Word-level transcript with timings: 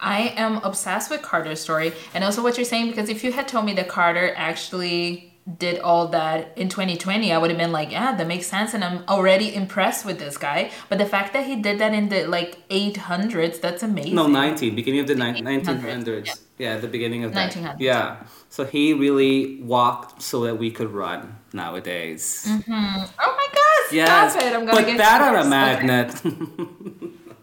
I 0.00 0.32
am 0.36 0.56
obsessed 0.64 1.10
with 1.10 1.22
Carter's 1.22 1.60
story 1.60 1.92
and 2.14 2.24
also 2.24 2.42
what 2.42 2.56
you're 2.56 2.64
saying 2.64 2.88
because 2.90 3.08
if 3.08 3.22
you 3.24 3.32
had 3.32 3.46
told 3.48 3.64
me 3.66 3.72
that 3.74 3.88
Carter 3.88 4.32
actually 4.36 5.26
did 5.58 5.80
all 5.80 6.06
that 6.08 6.52
in 6.56 6.68
2020 6.68 7.32
i 7.32 7.38
would 7.38 7.50
have 7.50 7.58
been 7.58 7.72
like 7.72 7.90
yeah 7.90 8.14
that 8.14 8.26
makes 8.26 8.46
sense 8.46 8.72
and 8.74 8.84
i'm 8.84 9.02
already 9.08 9.52
impressed 9.52 10.04
with 10.04 10.18
this 10.18 10.36
guy 10.36 10.70
but 10.88 10.98
the 10.98 11.06
fact 11.06 11.32
that 11.32 11.44
he 11.46 11.56
did 11.56 11.78
that 11.80 11.92
in 11.94 12.08
the 12.10 12.24
like 12.26 12.58
800s 12.68 13.60
that's 13.60 13.82
amazing 13.82 14.14
No, 14.14 14.26
19, 14.28 14.76
beginning 14.76 15.00
of 15.00 15.06
the 15.08 15.14
ni- 15.16 15.40
1900s. 15.40 16.26
yeah. 16.26 16.34
Yeah, 16.58 16.76
the 16.76 16.88
beginning 16.88 17.24
of 17.24 17.32
that. 17.32 17.52
1900s. 17.52 17.76
Yeah. 17.80 18.22
So 18.50 18.64
he 18.66 18.92
really 18.92 19.60
walked 19.62 20.20
so 20.22 20.44
that 20.44 20.56
we 20.58 20.70
could 20.70 20.90
run 20.92 21.36
nowadays. 21.54 22.44
Mm-hmm. 22.46 22.72
oh 23.18 23.34
my 23.40 23.48
god 23.60 23.92
Yes. 23.92 24.32
stop 24.34 24.44
it 24.44 24.52
i'm 24.54 24.66
gonna 24.66 24.76
Put 24.76 24.86
get 24.86 24.98
that 24.98 25.20
on 25.22 25.34
a 25.46 25.48
magnet. 25.48 26.14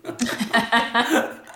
Okay. 0.05 1.31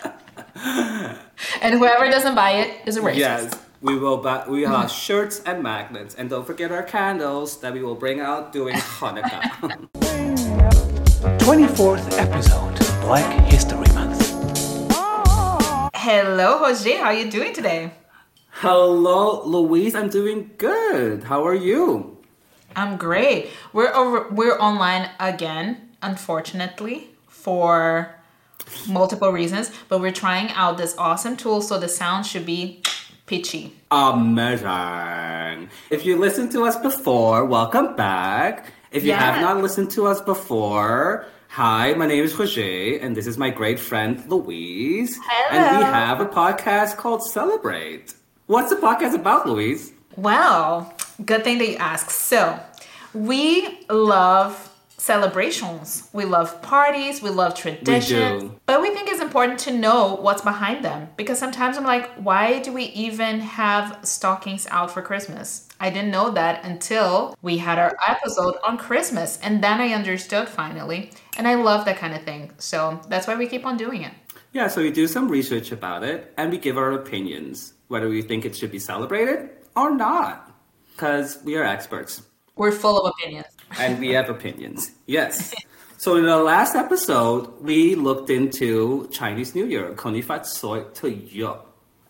magnet. 0.64 1.18
and 1.60 1.74
whoever 1.74 2.10
doesn't 2.10 2.34
buy 2.34 2.52
it 2.52 2.86
is 2.86 2.96
a 2.96 3.00
racist 3.00 3.16
yes. 3.18 3.54
We 3.80 3.98
will 3.98 4.18
buy, 4.18 4.44
we 4.48 4.62
have 4.62 4.90
shirts 5.04 5.42
and 5.44 5.60
magnets. 5.62 6.14
And 6.14 6.30
don't 6.30 6.46
forget 6.46 6.70
our 6.70 6.84
candles 6.84 7.58
that 7.60 7.72
we 7.72 7.82
will 7.82 7.96
bring 7.96 8.20
out 8.20 8.52
during 8.52 8.76
Hanukkah. 9.00 9.88
24th 11.42 12.18
episode, 12.18 12.78
Black 13.02 13.26
History 13.50 13.86
Month. 13.94 14.20
hello 15.94 16.58
jose 16.58 16.96
how 16.96 17.04
are 17.04 17.14
you 17.14 17.30
doing 17.30 17.52
today 17.52 17.92
Hello, 18.56 19.42
Louise. 19.44 19.94
I'm 19.94 20.10
doing 20.10 20.50
good. 20.58 21.24
How 21.24 21.44
are 21.46 21.54
you? 21.54 22.18
i'm 22.76 22.96
great 22.96 23.50
we're 23.72 23.92
over 23.94 24.28
we're 24.30 24.58
online 24.58 25.10
again 25.20 25.90
unfortunately 26.02 27.10
for 27.28 28.14
multiple 28.88 29.30
reasons 29.32 29.70
but 29.88 30.00
we're 30.00 30.12
trying 30.12 30.48
out 30.50 30.76
this 30.78 30.94
awesome 30.98 31.36
tool 31.36 31.60
so 31.62 31.78
the 31.78 31.88
sound 31.88 32.24
should 32.26 32.46
be 32.46 32.80
pitchy 33.26 33.72
Amazing. 33.90 35.68
If 35.90 36.04
you 36.06 36.16
listened 36.18 36.50
to 36.52 36.64
us 36.64 36.76
before, 36.76 37.44
welcome 37.44 37.94
back. 37.94 38.72
If 38.90 39.02
you 39.04 39.10
Yeah. 39.10 39.20
have 39.32 39.40
not 39.40 39.58
listened 39.62 39.90
to 39.92 40.06
us 40.06 40.20
before, 40.22 41.26
hi, 41.48 41.92
my 41.94 42.06
name 42.06 42.24
is 42.24 42.34
Roger, 42.38 42.98
and 43.02 43.14
this 43.16 43.26
is 43.26 43.36
my 43.38 43.50
great 43.50 43.78
friend 43.78 44.22
Louise. 44.28 45.18
Hello. 45.22 45.58
And 45.58 45.78
we 45.78 45.84
have 45.84 46.20
a 46.20 46.26
podcast 46.26 46.96
called 46.96 47.22
Celebrate. 47.22 48.14
What's 48.46 48.70
the 48.70 48.76
podcast 48.76 49.14
about, 49.14 49.46
Louise? 49.46 49.92
Well, 50.16 50.92
good 51.24 51.44
thing 51.44 51.58
that 51.58 51.68
you 51.68 51.76
asked. 51.76 52.10
So, 52.10 52.58
we 53.14 53.80
love 53.90 54.70
celebrations. 55.02 56.08
We 56.12 56.24
love 56.24 56.62
parties. 56.62 57.20
We 57.20 57.30
love 57.30 57.56
traditions. 57.56 58.42
do. 58.42 58.60
But 58.66 58.80
we 58.80 58.90
think 58.90 59.08
it's 59.08 59.20
important 59.20 59.58
to 59.60 59.72
know 59.76 60.14
what's 60.14 60.42
behind 60.42 60.84
them 60.84 61.08
because 61.16 61.40
sometimes 61.40 61.76
I'm 61.76 61.82
like, 61.82 62.08
why 62.14 62.60
do 62.60 62.72
we 62.72 62.84
even 62.84 63.40
have 63.40 63.98
stockings 64.04 64.68
out 64.70 64.92
for 64.92 65.02
Christmas? 65.02 65.68
I 65.80 65.90
didn't 65.90 66.12
know 66.12 66.30
that 66.30 66.64
until 66.64 67.36
we 67.42 67.58
had 67.58 67.80
our 67.80 67.96
episode 68.06 68.54
on 68.64 68.78
Christmas. 68.78 69.40
And 69.42 69.62
then 69.62 69.80
I 69.80 69.92
understood 69.92 70.48
finally. 70.48 71.10
And 71.36 71.48
I 71.48 71.54
love 71.56 71.84
that 71.86 71.96
kind 71.96 72.14
of 72.14 72.22
thing. 72.22 72.52
So, 72.58 73.00
that's 73.08 73.26
why 73.26 73.34
we 73.34 73.48
keep 73.48 73.66
on 73.66 73.76
doing 73.76 74.02
it. 74.02 74.12
Yeah, 74.52 74.68
so 74.68 74.82
we 74.82 74.92
do 74.92 75.08
some 75.08 75.28
research 75.28 75.72
about 75.72 76.04
it 76.04 76.32
and 76.36 76.52
we 76.52 76.58
give 76.58 76.78
our 76.78 76.92
opinions, 76.92 77.72
whether 77.88 78.08
we 78.08 78.22
think 78.22 78.44
it 78.44 78.54
should 78.54 78.70
be 78.70 78.78
celebrated 78.78 79.50
or 79.74 79.96
not. 79.96 80.52
Because 80.92 81.42
we 81.42 81.56
are 81.56 81.64
experts. 81.64 82.22
We're 82.54 82.70
full 82.70 83.00
of 83.00 83.12
opinions. 83.18 83.46
And 83.78 83.98
we 83.98 84.10
have 84.10 84.28
opinions. 84.28 84.90
Yes. 85.06 85.54
So 85.98 86.16
in 86.16 86.24
the 86.24 86.36
last 86.36 86.74
episode, 86.74 87.60
we 87.60 87.94
looked 87.94 88.28
into 88.28 89.08
Chinese 89.12 89.54
New 89.54 89.66
Year, 89.66 89.92
Konifat 89.94 90.46
Soi 90.46 90.82
to 90.94 91.10
Yo. 91.10 91.60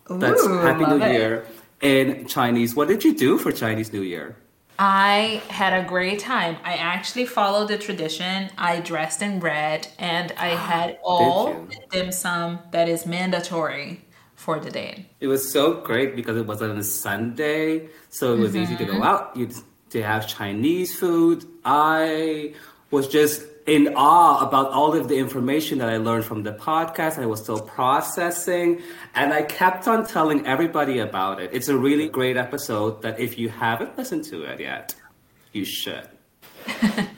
That's 0.09 0.43
Ooh, 0.43 0.57
Happy 0.57 0.85
New 0.85 1.01
it. 1.01 1.13
Year 1.13 1.45
in 1.81 2.27
Chinese. 2.27 2.75
What 2.75 2.87
did 2.87 3.03
you 3.03 3.15
do 3.15 3.37
for 3.37 3.51
Chinese 3.51 3.93
New 3.93 4.01
Year? 4.01 4.35
I 4.79 5.43
had 5.49 5.73
a 5.73 5.87
great 5.87 6.19
time. 6.19 6.57
I 6.63 6.73
actually 6.73 7.25
followed 7.25 7.67
the 7.67 7.77
tradition. 7.77 8.49
I 8.57 8.79
dressed 8.79 9.21
in 9.21 9.39
red 9.39 9.87
and 9.99 10.31
I 10.37 10.47
had 10.69 10.97
all 11.03 11.49
you? 11.49 11.67
the 11.69 11.79
dim 11.91 12.11
sum 12.11 12.59
that 12.71 12.89
is 12.89 13.05
mandatory 13.05 14.01
for 14.35 14.59
the 14.59 14.71
day. 14.71 15.05
It 15.19 15.27
was 15.27 15.51
so 15.51 15.81
great 15.81 16.15
because 16.15 16.35
it 16.35 16.45
was 16.45 16.61
on 16.61 16.77
a 16.77 16.83
Sunday, 16.83 17.89
so 18.09 18.33
it 18.33 18.39
was 18.39 18.55
easy 18.55 18.75
to 18.75 18.85
go 18.85 18.93
mm-hmm. 18.93 19.03
out. 19.03 19.37
You 19.37 19.49
to 19.93 20.03
have 20.03 20.27
Chinese 20.27 20.95
food. 20.95 21.45
I 21.63 22.53
was 22.91 23.07
just 23.07 23.43
in 23.65 23.93
awe 23.95 24.45
about 24.45 24.71
all 24.71 24.93
of 24.93 25.07
the 25.07 25.17
information 25.17 25.77
that 25.77 25.87
I 25.87 25.97
learned 25.97 26.25
from 26.25 26.43
the 26.43 26.51
podcast. 26.51 27.17
I 27.19 27.27
was 27.27 27.41
still 27.41 27.61
processing, 27.61 28.81
and 29.15 29.31
I 29.31 29.43
kept 29.43 29.87
on 29.87 30.05
telling 30.05 30.45
everybody 30.45 30.99
about 30.99 31.39
it. 31.41 31.51
It's 31.53 31.69
a 31.69 31.77
really 31.77 32.09
great 32.09 32.37
episode 32.37 33.03
that 33.03 33.19
if 33.19 33.37
you 33.37 33.49
haven't 33.49 33.97
listened 33.97 34.25
to 34.25 34.43
it 34.43 34.59
yet, 34.59 34.95
you 35.53 35.63
should. 35.63 36.07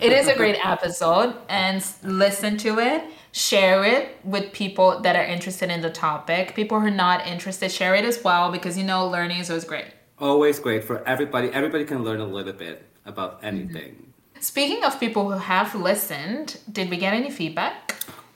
It 0.00 0.12
is 0.12 0.28
a 0.28 0.34
great 0.34 0.56
episode 0.64 1.36
and 1.48 1.84
listen 2.02 2.56
to 2.58 2.78
it. 2.78 3.04
Share 3.32 3.84
it 3.84 4.16
with 4.24 4.52
people 4.52 5.00
that 5.00 5.14
are 5.14 5.24
interested 5.24 5.70
in 5.70 5.82
the 5.82 5.90
topic. 5.90 6.54
People 6.54 6.80
who 6.80 6.86
are 6.86 6.90
not 6.90 7.26
interested, 7.26 7.70
share 7.70 7.94
it 7.94 8.04
as 8.04 8.24
well 8.24 8.50
because 8.50 8.78
you 8.78 8.84
know 8.84 9.06
learning 9.06 9.40
is 9.40 9.50
always 9.50 9.64
great. 9.64 9.84
Always 10.20 10.58
great 10.58 10.84
for 10.84 11.06
everybody. 11.06 11.48
Everybody 11.48 11.84
can 11.84 12.02
learn 12.02 12.20
a 12.20 12.26
little 12.26 12.52
bit 12.52 12.84
about 13.06 13.36
mm-hmm. 13.36 13.46
anything. 13.46 14.12
Speaking 14.40 14.84
of 14.84 14.98
people 14.98 15.30
who 15.30 15.38
have 15.38 15.74
listened, 15.74 16.58
did 16.70 16.90
we 16.90 16.96
get 16.96 17.14
any 17.14 17.30
feedback? 17.30 17.94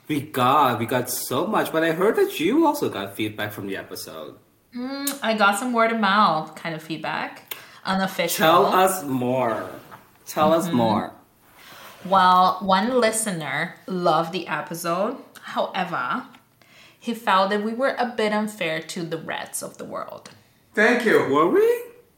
We 0.09 0.21
got, 0.21 0.78
we 0.78 0.87
got 0.87 1.10
so 1.10 1.47
much, 1.47 1.72
but 1.72 1.82
I 1.82 1.92
heard 1.92 2.16
that 2.16 2.38
you 2.38 2.66
also 2.66 2.88
got 2.88 3.16
feedback 3.16 3.53
from 3.53 3.66
the 3.66 3.76
episode. 3.76 4.37
Mm, 4.76 5.19
I 5.22 5.34
got 5.34 5.59
some 5.59 5.72
word 5.72 5.92
of 5.92 6.00
mouth 6.00 6.54
kind 6.54 6.75
of 6.75 6.82
feedback. 6.82 7.54
Unofficial. 7.84 8.44
Tell 8.44 8.66
us 8.66 9.04
more. 9.04 9.69
Tell 10.26 10.53
us 10.53 10.69
mm-hmm. 10.69 10.76
more. 10.76 11.12
Well, 12.04 12.59
one 12.62 13.00
listener 13.00 13.76
loved 13.87 14.32
the 14.32 14.47
episode. 14.47 15.16
However, 15.42 16.26
he 16.98 17.15
felt 17.15 17.50
that 17.50 17.65
we 17.65 17.75
were 17.75 17.97
a 17.98 18.06
bit 18.06 18.32
unfair 18.32 18.81
to 18.81 19.03
the 19.03 19.19
rats 19.19 19.62
of 19.62 19.78
the 19.78 19.84
world. 19.84 20.31
Thank 20.75 21.05
you. 21.05 21.19
Were 21.28 21.49
we? 21.49 21.60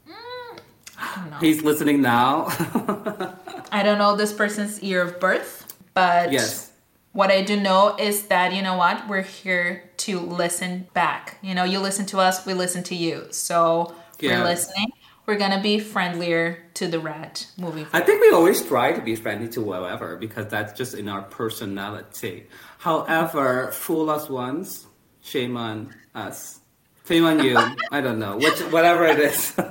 Mm, 0.09 0.59
I. 0.99 1.39
He's 1.41 1.63
listening 1.63 2.01
now. 2.03 2.47
I 3.73 3.83
don't 3.83 3.99
know 3.99 4.15
this 4.17 4.33
person's 4.33 4.83
year 4.83 5.03
of 5.03 5.19
birth, 5.19 5.75
but 5.95 6.31
yes. 6.31 6.71
what 7.13 7.31
I 7.31 7.43
do 7.43 7.59
know 7.59 7.97
is 7.99 8.27
that, 8.27 8.53
you 8.55 8.63
know 8.63 8.77
what, 8.77 9.09
we're 9.09 9.23
here 9.23 9.91
to 9.99 10.21
listen 10.21 10.87
back. 10.95 11.39
You 11.43 11.55
know, 11.55 11.65
you 11.65 11.81
listen 11.81 12.07
to 12.07 12.19
us, 12.21 12.47
we 12.47 12.55
listen 12.55 12.85
to 12.85 12.95
you. 12.95 13.27
So 13.31 13.95
Yeah. 14.21 14.39
we're 14.39 14.45
listening. 14.45 14.93
We're 15.27 15.39
gonna 15.39 15.61
be 15.63 15.81
friendlier 15.81 16.59
to 16.75 16.87
the 16.87 17.01
rat 17.01 17.47
moving 17.57 17.87
forward. 17.87 18.03
I 18.03 18.07
think 18.07 18.21
we 18.21 18.31
always 18.31 18.63
try 18.63 18.93
to 18.93 19.01
be 19.01 19.17
friendly 19.17 19.49
to 19.49 19.65
whoever 19.65 20.17
because 20.17 20.47
that's 20.49 20.75
just 20.75 20.95
in 20.95 21.09
our 21.09 21.23
personality. 21.23 22.47
However, 22.79 23.73
fool 23.73 24.11
us 24.11 24.29
once, 24.29 24.87
shame 25.23 25.57
on 25.57 25.95
us. 26.15 26.61
Shame 27.07 27.25
on 27.25 27.45
you. 27.45 27.59
I 27.93 28.01
don't 28.01 28.19
know. 28.19 28.37
Which, 28.39 28.61
whatever 28.73 29.05
it 29.05 29.19
is. 29.19 29.53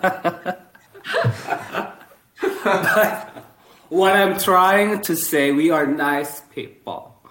But 2.63 3.45
what 3.89 4.13
I'm 4.15 4.37
trying 4.37 5.01
to 5.01 5.15
say, 5.15 5.51
we 5.51 5.69
are 5.71 5.85
nice 5.85 6.41
people. 6.53 7.21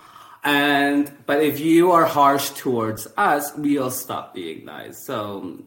And 0.45 1.11
but 1.27 1.43
if 1.43 1.61
you 1.61 1.93
are 1.93 2.05
harsh 2.05 2.51
towards 2.51 3.07
us, 3.17 3.53
we'll 3.57 3.91
stop 3.91 4.35
being 4.35 4.65
nice. 4.65 5.07
So 5.07 5.63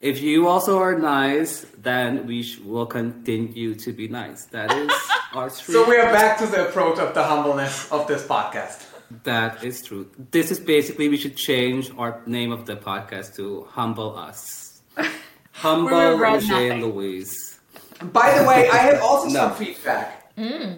if 0.00 0.22
you 0.22 0.46
also 0.48 0.78
are 0.78 0.96
nice, 0.98 1.66
then 1.78 2.26
we 2.26 2.42
sh- 2.42 2.58
will 2.60 2.86
continue 2.86 3.74
to 3.74 3.92
be 3.92 4.08
nice. 4.08 4.44
That 4.46 4.72
is 4.72 4.92
our 5.34 5.50
truth. 5.50 5.64
So 5.76 5.88
we 5.88 5.96
are 5.96 6.12
back 6.12 6.38
to 6.38 6.46
the 6.46 6.68
approach 6.68 6.98
of 6.98 7.14
the 7.14 7.24
humbleness 7.24 7.90
of 7.90 8.06
this 8.06 8.24
podcast. 8.24 8.86
That 9.24 9.62
is 9.64 9.82
true. 9.82 10.10
This 10.30 10.50
is 10.50 10.58
basically 10.60 11.08
we 11.08 11.16
should 11.16 11.36
change 11.36 11.90
our 11.98 12.22
name 12.26 12.52
of 12.52 12.66
the 12.66 12.76
podcast 12.76 13.36
to 13.36 13.66
Humble 13.70 14.16
Us. 14.16 14.82
Humble 15.52 15.90
regret 15.90 16.18
Roger 16.20 16.72
and. 16.72 16.82
Louise. 16.82 17.60
By 18.12 18.38
the 18.38 18.44
way, 18.48 18.68
I 18.70 18.78
have 18.78 19.02
also 19.02 19.28
No. 19.36 19.40
some 19.48 19.54
feedback. 19.54 20.18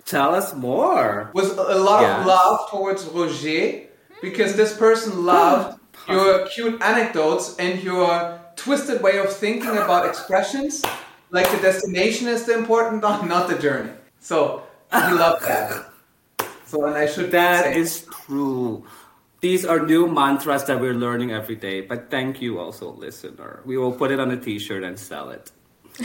Tell 0.04 0.34
us 0.34 0.54
more. 0.54 1.30
Was 1.34 1.50
a 1.52 1.78
lot 1.78 2.02
Yeah. 2.02 2.20
of 2.20 2.26
love 2.26 2.70
towards 2.70 3.04
Roger 3.06 3.86
because 4.20 4.56
this 4.56 4.76
person 4.76 5.12
hmm. 5.12 5.26
loved 5.26 5.78
your 6.08 6.46
cute 6.48 6.82
anecdotes 6.82 7.56
and 7.58 7.82
your 7.82 8.40
twisted 8.56 9.00
way 9.02 9.18
of 9.18 9.32
thinking 9.32 9.76
about 9.76 10.06
expressions. 10.06 10.82
Like 11.30 11.50
the 11.50 11.58
destination 11.58 12.28
is 12.28 12.44
the 12.44 12.54
important 12.58 13.02
one, 13.02 13.28
not 13.34 13.48
the 13.48 13.58
journey. 13.58 13.92
So 14.20 14.64
he 14.92 15.12
loved 15.14 15.44
that. 15.46 15.90
So 16.66 16.84
and 16.86 16.96
I 16.96 17.06
should 17.06 17.30
That 17.30 17.64
say, 17.64 17.78
is 17.78 18.06
true. 18.26 18.84
These 19.40 19.64
are 19.66 19.84
new 19.84 20.06
mantras 20.06 20.64
that 20.64 20.80
we're 20.80 20.94
learning 20.94 21.30
every 21.32 21.56
day. 21.56 21.82
But 21.82 22.10
thank 22.10 22.40
you 22.40 22.58
also, 22.58 22.92
listener. 22.92 23.60
We 23.66 23.76
will 23.76 23.92
put 23.92 24.10
it 24.10 24.18
on 24.18 24.30
a 24.30 24.36
t-shirt 24.38 24.82
and 24.82 24.98
sell 24.98 25.30
it. 25.30 25.50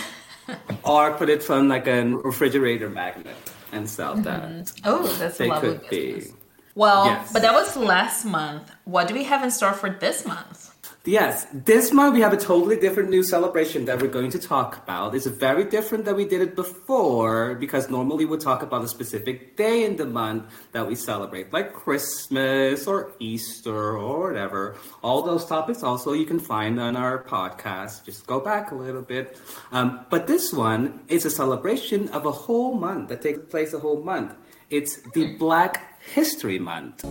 or 0.84 1.14
put 1.14 1.30
it 1.30 1.50
on 1.50 1.70
like 1.70 1.88
a 1.88 2.04
refrigerator 2.06 2.90
magnet 2.90 3.36
and 3.72 3.90
sell 3.90 4.16
that. 4.16 4.44
Mm-hmm. 4.44 4.82
Oh, 4.86 5.08
that's 5.18 5.40
a 5.40 5.44
They 5.44 5.50
lovely 5.50 5.78
could 5.78 5.90
be. 5.90 6.14
business. 6.14 6.36
Well, 6.76 7.06
Yes. 7.06 7.32
but 7.34 7.42
that 7.42 7.54
was 7.54 7.76
last 7.78 8.26
month. 8.26 8.72
What 8.86 9.08
do 9.08 9.14
we 9.14 9.24
have 9.26 9.44
in 9.44 9.52
store 9.52 9.74
for 9.74 9.90
this 9.90 10.26
month? 10.26 10.69
Yes, 11.06 11.48
this 11.54 11.94
month 11.94 12.14
we 12.14 12.20
have 12.22 12.34
a 12.34 12.38
totally 12.38 12.76
different 12.76 13.10
new 13.10 13.24
celebration 13.24 13.86
that 13.86 14.02
we're 14.02 14.12
going 14.12 14.32
to 14.32 14.40
talk 14.40 14.84
about. 14.84 15.16
It's 15.16 15.28
very 15.28 15.64
different 15.64 16.04
than 16.04 16.18
we 16.18 16.26
did 16.26 16.42
it 16.42 16.58
before 16.58 17.56
because 17.56 17.90
normally 17.90 18.26
we 18.26 18.38
talk 18.38 18.64
about 18.64 18.84
a 18.84 18.88
specific 18.88 19.56
day 19.56 19.86
in 19.86 19.96
the 19.96 20.06
month 20.06 20.52
that 20.74 20.86
we 20.86 20.96
celebrate, 20.96 21.54
like 21.54 21.74
Christmas 21.74 22.86
or 22.86 23.14
Easter 23.20 23.98
or 23.98 24.28
whatever. 24.28 24.76
All 25.02 25.22
those 25.22 25.46
topics 25.46 25.84
also 25.84 26.12
you 26.12 26.26
can 26.26 26.40
find 26.40 26.78
on 26.82 26.98
our 26.98 27.24
podcast. 27.24 28.04
Just 28.04 28.28
go 28.28 28.42
back 28.42 28.72
a 28.72 28.76
little 28.76 29.02
bit. 29.02 29.40
Um, 29.72 30.06
but 30.10 30.28
this 30.28 30.52
one 30.52 31.00
is 31.08 31.24
a 31.24 31.32
celebration 31.32 32.10
of 32.10 32.26
a 32.26 32.32
whole 32.32 32.74
month 32.74 33.08
that 33.08 33.22
takes 33.22 33.40
place 33.50 33.74
a 33.74 33.80
whole 33.80 34.04
month. 34.04 34.34
It's 34.70 35.00
the 35.14 35.38
Black 35.38 35.98
History 36.02 36.60
Month. 36.60 37.06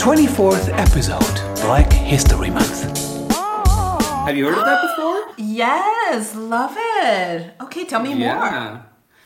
24th 0.00 0.70
episode, 0.78 1.60
Black 1.60 1.92
History 1.92 2.48
Month. 2.48 2.84
Have 3.34 4.34
you 4.34 4.46
heard 4.46 4.56
of 4.56 4.64
that 4.64 4.96
before? 4.96 5.34
Yes, 5.36 6.34
love 6.34 6.74
it. 6.74 7.52
Okay, 7.60 7.84
tell 7.84 8.00
me 8.00 8.14
more. 8.14 8.28
Yeah. 8.28 8.82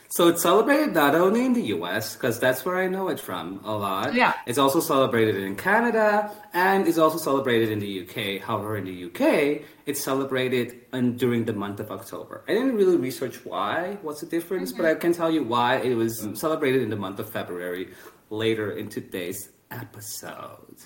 So 0.09 0.27
it's 0.27 0.41
celebrated 0.41 0.93
not 0.93 1.15
only 1.15 1.45
in 1.45 1.53
the 1.53 1.61
US, 1.77 2.17
because 2.17 2.41
that's 2.41 2.65
where 2.65 2.75
I 2.75 2.87
know 2.89 3.07
it 3.07 3.21
from 3.21 3.61
a 3.63 3.73
lot. 3.73 4.13
Yeah. 4.13 4.33
It's 4.45 4.57
also 4.57 4.81
celebrated 4.81 5.37
in 5.37 5.55
Canada 5.55 6.29
and 6.53 6.89
it's 6.89 6.97
also 6.97 7.19
celebrated 7.19 7.71
in 7.71 7.79
the 7.79 8.01
UK. 8.01 8.45
However, 8.45 8.75
in 8.75 8.83
the 8.83 9.05
UK, 9.05 9.61
it's 9.85 10.03
celebrated 10.03 10.75
in, 10.91 11.15
during 11.15 11.45
the 11.45 11.53
month 11.53 11.79
of 11.79 11.89
October. 11.89 12.43
I 12.49 12.53
didn't 12.53 12.75
really 12.75 12.97
research 12.97 13.45
why, 13.45 13.97
what's 14.01 14.19
the 14.19 14.27
difference, 14.27 14.73
but 14.73 14.83
mm-hmm. 14.83 14.97
I 14.97 14.99
can 14.99 15.13
tell 15.13 15.31
you 15.31 15.41
why 15.41 15.77
it 15.77 15.95
was 15.95 16.27
celebrated 16.33 16.81
in 16.81 16.89
the 16.89 16.97
month 16.97 17.19
of 17.19 17.29
February 17.29 17.93
later 18.29 18.71
in 18.71 18.89
today's 18.89 19.49
episode. 19.75 20.77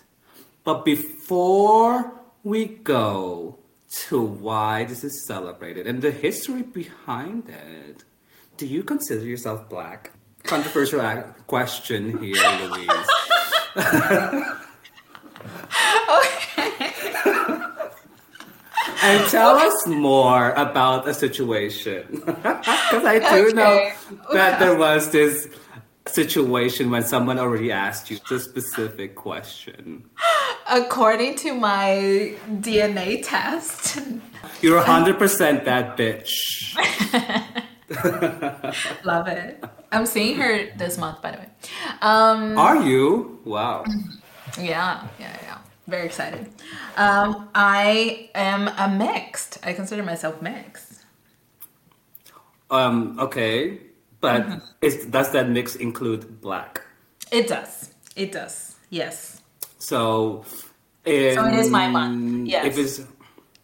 But 0.63 0.83
before 0.85 2.11
we 2.43 2.65
go 2.65 3.57
to 4.07 4.21
why 4.21 4.83
this 4.85 5.03
is 5.03 5.25
celebrated 5.25 5.87
and 5.87 6.01
the 6.01 6.11
history 6.11 6.61
behind 6.63 7.49
it, 7.49 8.03
do 8.57 8.65
you 8.67 8.83
consider 8.83 9.25
yourself 9.25 9.69
black? 9.69 10.11
Controversial 10.43 11.01
question 11.47 12.17
here, 12.21 12.35
Louise. 12.61 12.89
and 19.01 19.25
tell 19.29 19.55
us 19.57 19.87
more 19.87 20.51
about 20.51 21.05
the 21.05 21.13
situation. 21.13 22.21
Because 22.89 23.05
I 23.05 23.19
do 23.35 23.53
know 23.53 23.73
Okay. 23.77 23.93
that 24.33 24.59
there 24.59 24.75
was 24.75 25.11
this 25.11 25.47
situation 26.13 26.89
when 26.91 27.03
someone 27.03 27.39
already 27.39 27.71
asked 27.71 28.09
you 28.09 28.17
the 28.29 28.39
specific 28.39 29.15
question. 29.15 30.09
According 30.69 31.35
to 31.37 31.53
my 31.53 32.35
DNA 32.49 33.21
test, 33.23 33.99
You're 34.61 34.81
100% 34.81 35.65
that 35.65 35.97
bitch. 35.97 36.75
love 39.05 39.27
it. 39.27 39.63
I'm 39.91 40.05
seeing 40.05 40.37
her 40.37 40.69
this 40.77 40.97
month, 40.97 41.21
by 41.21 41.31
the 41.31 41.37
way. 41.37 41.49
Um, 42.01 42.57
Are 42.57 42.83
you? 42.83 43.39
Wow. 43.45 43.85
yeah, 44.59 45.07
yeah, 45.19 45.37
yeah. 45.43 45.57
Very 45.87 46.05
excited. 46.05 46.47
Um, 46.97 47.49
I 47.55 48.29
am 48.35 48.67
a 48.67 48.87
mixed. 48.95 49.57
I 49.63 49.73
consider 49.73 50.03
myself 50.03 50.39
mixed. 50.41 51.03
Um, 52.69 53.19
okay. 53.19 53.79
But 54.21 54.61
is, 54.81 55.05
does 55.05 55.31
that 55.31 55.49
mix 55.49 55.75
include 55.75 56.41
black? 56.41 56.81
It 57.31 57.47
does. 57.47 57.93
It 58.15 58.31
does. 58.31 58.75
Yes. 58.89 59.41
So, 59.77 60.43
in, 61.05 61.35
So 61.35 61.45
it 61.45 61.55
is 61.55 61.69
my 61.69 61.87
month, 61.87 62.47
yes. 62.47 62.65
If 62.65 62.77
it's 62.77 63.01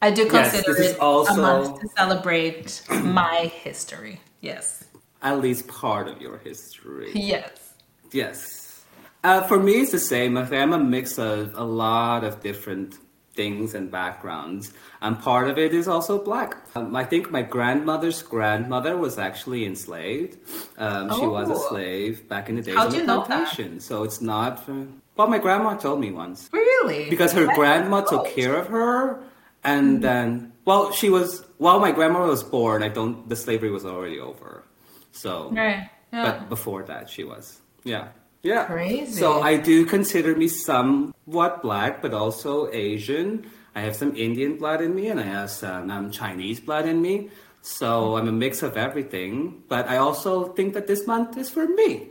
I 0.01 0.11
do 0.11 0.23
Yes, 0.31 0.51
consider 0.51 0.77
is 0.79 0.91
it 0.91 0.99
also- 0.99 1.33
a 1.33 1.37
month 1.41 1.81
to 1.81 1.87
celebrate 1.97 2.83
my 3.03 3.51
history. 3.63 4.21
Yes. 4.41 4.83
at 5.21 5.39
least 5.41 5.67
part 5.67 6.07
of 6.07 6.21
your 6.21 6.37
history. 6.37 7.11
Yes. 7.15 7.73
Yes. 8.11 8.83
Uh, 9.23 9.41
for 9.41 9.57
me, 9.59 9.81
it's 9.81 9.91
the 9.91 9.99
same. 9.99 10.37
I'm 10.37 10.71
a 10.73 10.77
mix 10.77 11.17
of 11.17 11.55
a 11.55 11.63
lot 11.63 12.23
of 12.23 12.41
different 12.41 12.99
things 13.35 13.75
and 13.75 13.91
backgrounds, 13.91 14.73
and 15.01 15.19
part 15.19 15.49
of 15.49 15.57
it 15.57 15.73
is 15.73 15.87
also 15.87 16.23
black. 16.23 16.57
Um, 16.75 16.95
I 16.95 17.03
think 17.03 17.31
my 17.31 17.41
grandmother's 17.41 18.21
grandmother 18.21 18.97
was 18.97 19.17
actually 19.17 19.65
enslaved. 19.65 20.37
Um, 20.77 21.09
She 21.19 21.25
was 21.27 21.49
a 21.49 21.53
Oh. 21.53 21.67
slave 21.69 22.27
back 22.29 22.49
in 22.49 22.55
the 22.55 22.61
days 22.61 22.75
How'd 22.75 22.87
of 22.87 22.93
the 22.93 22.99
you 22.99 23.05
know 23.05 23.17
that? 23.19 23.27
plantation, 23.27 23.79
so 23.79 24.03
it's 24.03 24.21
not. 24.21 24.63
Uh, 24.69 24.85
well, 25.17 25.27
my 25.27 25.37
grandma 25.37 25.75
told 25.75 25.99
me 25.99 26.11
once 26.11 26.49
Really? 26.51 27.09
because 27.09 27.31
her 27.33 27.45
That's 27.45 27.57
grandma 27.57 28.01
took 28.01 28.25
care 28.27 28.55
of 28.55 28.67
her, 28.67 29.23
and 29.63 30.01
then 30.01 30.53
well, 30.65 30.91
she 30.91 31.09
was 31.09 31.43
while 31.57 31.79
my 31.79 31.91
grandma 31.91 32.25
was 32.27 32.43
born. 32.43 32.83
I 32.83 32.89
don't. 32.89 33.27
The 33.29 33.35
slavery 33.35 33.69
was 33.71 33.85
already 33.85 34.19
over, 34.19 34.63
so 35.11 35.49
Right. 35.51 35.89
Yeah. 36.13 36.23
but 36.25 36.49
before 36.49 36.83
that 36.83 37.09
she 37.09 37.23
was 37.25 37.59
yeah 37.83 38.07
yeah. 38.45 38.65
Crazy. 38.65 39.11
so 39.11 39.41
i 39.41 39.57
do 39.57 39.85
consider 39.85 40.35
me 40.35 40.47
somewhat 40.47 41.61
black 41.61 42.01
but 42.01 42.13
also 42.13 42.69
asian. 42.71 43.49
I 43.75 43.81
have 43.81 43.95
some 43.95 44.15
indian 44.15 44.57
blood 44.57 44.81
in 44.81 44.95
me 44.95 45.07
and 45.07 45.19
i 45.19 45.23
have 45.23 45.49
some 45.49 45.91
um, 45.91 46.11
chinese 46.11 46.59
blood 46.59 46.85
in 46.87 47.01
me. 47.01 47.29
So 47.61 48.15
i'm 48.17 48.27
a 48.27 48.31
mix 48.31 48.61
of 48.61 48.77
everything 48.77 49.63
but 49.67 49.89
i 49.89 49.97
also 49.97 50.53
think 50.53 50.73
that 50.75 50.87
this 50.87 51.07
month 51.07 51.37
is 51.37 51.49
for 51.49 51.67
me. 51.67 52.09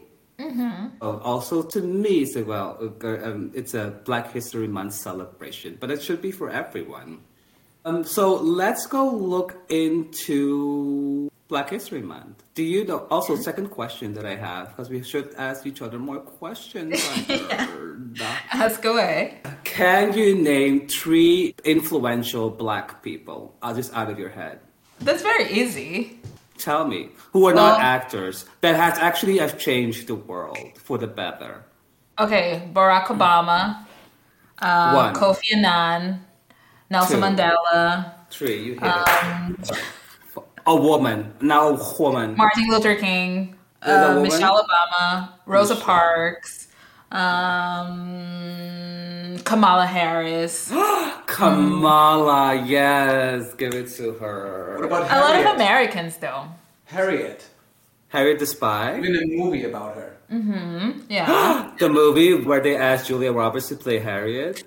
Oh, 1.00 1.18
also 1.22 1.62
to 1.62 1.80
me 1.80 2.22
it's 2.22 2.34
a, 2.34 2.44
well 2.44 2.76
um, 3.04 3.52
it's 3.54 3.74
a 3.74 4.02
black 4.04 4.32
history 4.32 4.66
month 4.66 4.94
celebration 4.94 5.78
but 5.80 5.90
it 5.90 6.02
should 6.02 6.20
be 6.20 6.32
for 6.32 6.50
everyone. 6.50 7.20
Um, 7.86 8.02
so 8.02 8.34
let's 8.34 8.86
go 8.86 9.10
look 9.10 9.56
into 9.68 11.30
Black 11.48 11.70
History 11.70 12.00
Month. 12.00 12.42
Do 12.54 12.62
you 12.62 12.84
know? 12.84 13.06
Also, 13.10 13.36
second 13.36 13.68
question 13.68 14.14
that 14.14 14.24
I 14.24 14.34
have 14.36 14.68
because 14.70 14.88
we 14.88 15.02
should 15.02 15.34
ask 15.36 15.66
each 15.66 15.82
other 15.82 15.98
more 15.98 16.18
questions. 16.20 17.04
Heard. 17.28 18.18
Ask 18.52 18.84
away. 18.84 19.40
Can 19.64 20.16
you 20.16 20.34
name 20.36 20.88
three 20.88 21.54
influential 21.64 22.48
Black 22.50 23.02
people? 23.02 23.56
Uh, 23.62 23.74
just 23.74 23.92
out 23.94 24.08
of 24.10 24.18
your 24.18 24.30
head. 24.30 24.60
That's 25.00 25.22
very 25.22 25.50
easy. 25.52 26.18
Tell 26.56 26.86
me 26.86 27.10
who 27.32 27.46
are 27.46 27.54
not 27.54 27.80
actors 27.80 28.46
that 28.60 28.76
has 28.76 28.96
actually 28.98 29.38
have 29.38 29.58
changed 29.58 30.06
the 30.06 30.14
world 30.14 30.56
for 30.76 30.96
the 30.98 31.06
better. 31.08 31.64
Okay, 32.18 32.70
Barack 32.72 33.06
Obama, 33.06 33.84
uh, 34.62 34.92
One, 34.94 35.14
Kofi 35.16 35.52
Annan, 35.52 36.24
Nelson 36.88 37.16
Two. 37.20 37.26
Mandela, 37.26 38.12
three. 38.30 38.62
You 38.62 38.74
hit 38.74 38.84
Um, 38.84 39.56
it. 39.60 39.70
A 40.66 40.74
woman. 40.74 41.32
Now 41.40 41.68
a 41.68 41.74
woman. 41.98 42.36
Martin 42.36 42.68
Luther 42.68 42.94
King, 42.94 43.54
uh. 43.82 44.20
Michelle 44.22 44.64
Obama, 44.64 45.28
Rosa 45.46 45.74
Michelle. 45.74 45.84
Parks, 45.86 46.68
um, 47.12 49.38
Kamala 49.44 49.86
Harris. 49.86 50.70
Kamala, 51.26 52.54
yes, 52.64 53.52
give 53.54 53.74
it 53.74 53.88
to 53.96 54.12
her. 54.14 54.76
What 54.76 54.84
about 54.86 55.02
A 55.10 55.20
lot 55.20 55.36
of 55.38 55.46
Americans, 55.56 56.16
though. 56.16 56.46
Harriet. 56.86 57.44
Harriet 58.08 58.38
the 58.38 58.46
Spy, 58.46 58.96
Even 58.98 59.16
a 59.16 59.26
movie 59.26 59.64
about 59.64 59.96
her. 59.96 60.16
Mm-hmm. 60.32 61.00
Yeah. 61.08 61.70
the 61.78 61.88
movie 61.88 62.34
where 62.34 62.60
they 62.60 62.76
asked 62.76 63.08
Julia 63.08 63.32
Roberts 63.32 63.68
to 63.68 63.76
play 63.76 63.98
Harriet. 63.98 64.56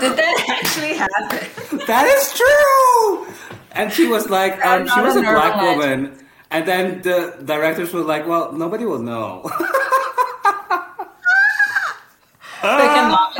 Did 0.00 0.16
that 0.16 0.44
actually 0.48 0.94
happen? 0.94 1.78
That 1.86 2.06
is 2.06 2.32
true. 2.34 3.26
And 3.74 3.92
she 3.92 4.06
was 4.06 4.30
like, 4.30 4.64
um, 4.64 4.86
she 4.88 5.00
was 5.00 5.16
a 5.16 5.20
a 5.20 5.22
black 5.22 5.60
woman. 5.60 6.18
And 6.50 6.66
then 6.66 7.02
the 7.02 7.34
directors 7.44 7.92
were 7.92 8.02
like, 8.02 8.26
well, 8.26 8.52
nobody 8.52 8.84
will 8.84 9.02
know. 9.02 9.50
They 12.64 12.68
cannot. 12.96 13.34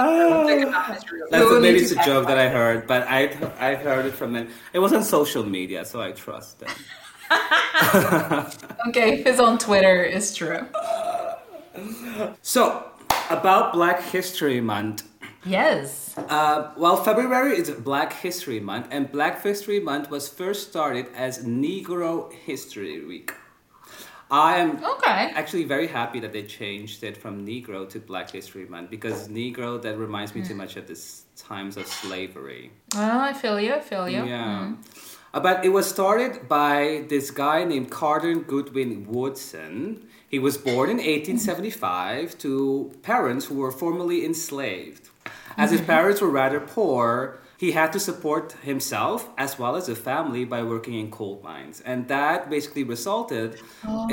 They 0.47 0.59
cannot. 0.59 1.05
That's 1.31 1.45
will 1.45 1.59
maybe 1.59 1.79
it's 1.79 1.93
a 1.93 2.05
joke 2.05 2.27
that 2.27 2.37
I 2.37 2.49
heard, 2.51 2.87
but 2.87 3.07
I 3.09 3.33
I 3.59 3.75
heard 3.75 4.05
it 4.05 4.13
from 4.13 4.35
them. 4.35 4.49
It 4.75 4.81
was 4.81 4.93
on 4.93 5.03
social 5.03 5.45
media, 5.45 5.87
so 5.87 6.03
I 6.03 6.13
trust 6.13 6.61
them. 6.61 6.71
Okay, 8.89 9.23
his 9.23 9.41
on 9.41 9.59
Twitter 9.59 10.03
is 10.03 10.35
true. 10.35 10.67
So 12.43 12.85
about 13.31 13.73
Black 13.73 14.03
History 14.03 14.61
Month. 14.61 15.05
Yes. 15.45 16.17
Uh, 16.17 16.73
well, 16.77 16.97
February 16.97 17.57
is 17.57 17.71
Black 17.71 18.13
History 18.13 18.61
Month, 18.61 18.89
and 18.91 19.11
Black 19.13 19.43
History 19.43 19.81
Month 19.81 20.11
was 20.11 20.29
first 20.29 20.69
started 20.71 21.07
as 21.15 21.45
Negro 21.45 22.33
History 22.33 23.05
Week. 23.05 23.33
I 24.31 24.57
am 24.57 24.83
Okay. 24.83 25.31
actually 25.35 25.65
very 25.65 25.87
happy 25.87 26.19
that 26.21 26.33
they 26.33 26.43
changed 26.45 27.05
it 27.05 27.17
from 27.17 27.47
Negro 27.47 27.89
to 27.91 28.01
Black 28.01 28.31
History 28.31 28.65
Month 28.67 28.91
because 28.91 29.29
Negro 29.29 29.81
that 29.83 29.99
reminds 29.99 30.35
me 30.35 30.43
too 30.43 30.55
much 30.55 30.77
of 30.77 30.87
this 30.89 31.25
times 31.37 31.77
of 31.77 31.87
slavery. 31.87 32.73
Oh, 32.97 33.21
I 33.21 33.33
feel 33.35 33.61
you. 33.61 33.75
I 33.75 33.81
feel 33.81 34.09
you. 34.09 34.25
Yeah. 34.25 34.73
Uh, 34.73 34.73
Uh, 35.35 35.41
but 35.41 35.65
it 35.65 35.71
was 35.71 35.89
started 35.89 36.49
by 36.49 37.05
this 37.09 37.33
guy 37.33 37.65
named 37.65 37.91
Carter 37.91 38.37
Goodwin 38.37 39.05
Woodson. 39.09 40.07
He 40.29 40.39
was 40.39 40.57
born 40.57 40.89
in 40.91 40.99
1875 40.99 42.39
to 42.39 42.93
parents 43.03 43.47
who 43.47 43.57
were 43.57 43.73
formerly 43.73 44.25
enslaved. 44.25 45.09
As 45.57 45.73
his 45.73 45.81
parents 45.81 46.21
were 46.21 46.31
rather 46.31 46.61
poor, 46.61 47.41
he 47.65 47.73
had 47.81 47.91
to 47.97 48.01
support 48.11 48.45
himself 48.71 49.19
as 49.45 49.59
well 49.61 49.75
as 49.81 49.87
a 49.89 49.97
family 50.11 50.45
by 50.55 50.61
working 50.75 50.95
in 51.03 51.07
coal 51.19 51.37
mines. 51.49 51.77
And 51.91 51.99
that 52.09 52.39
basically 52.57 52.85
resulted 52.97 53.51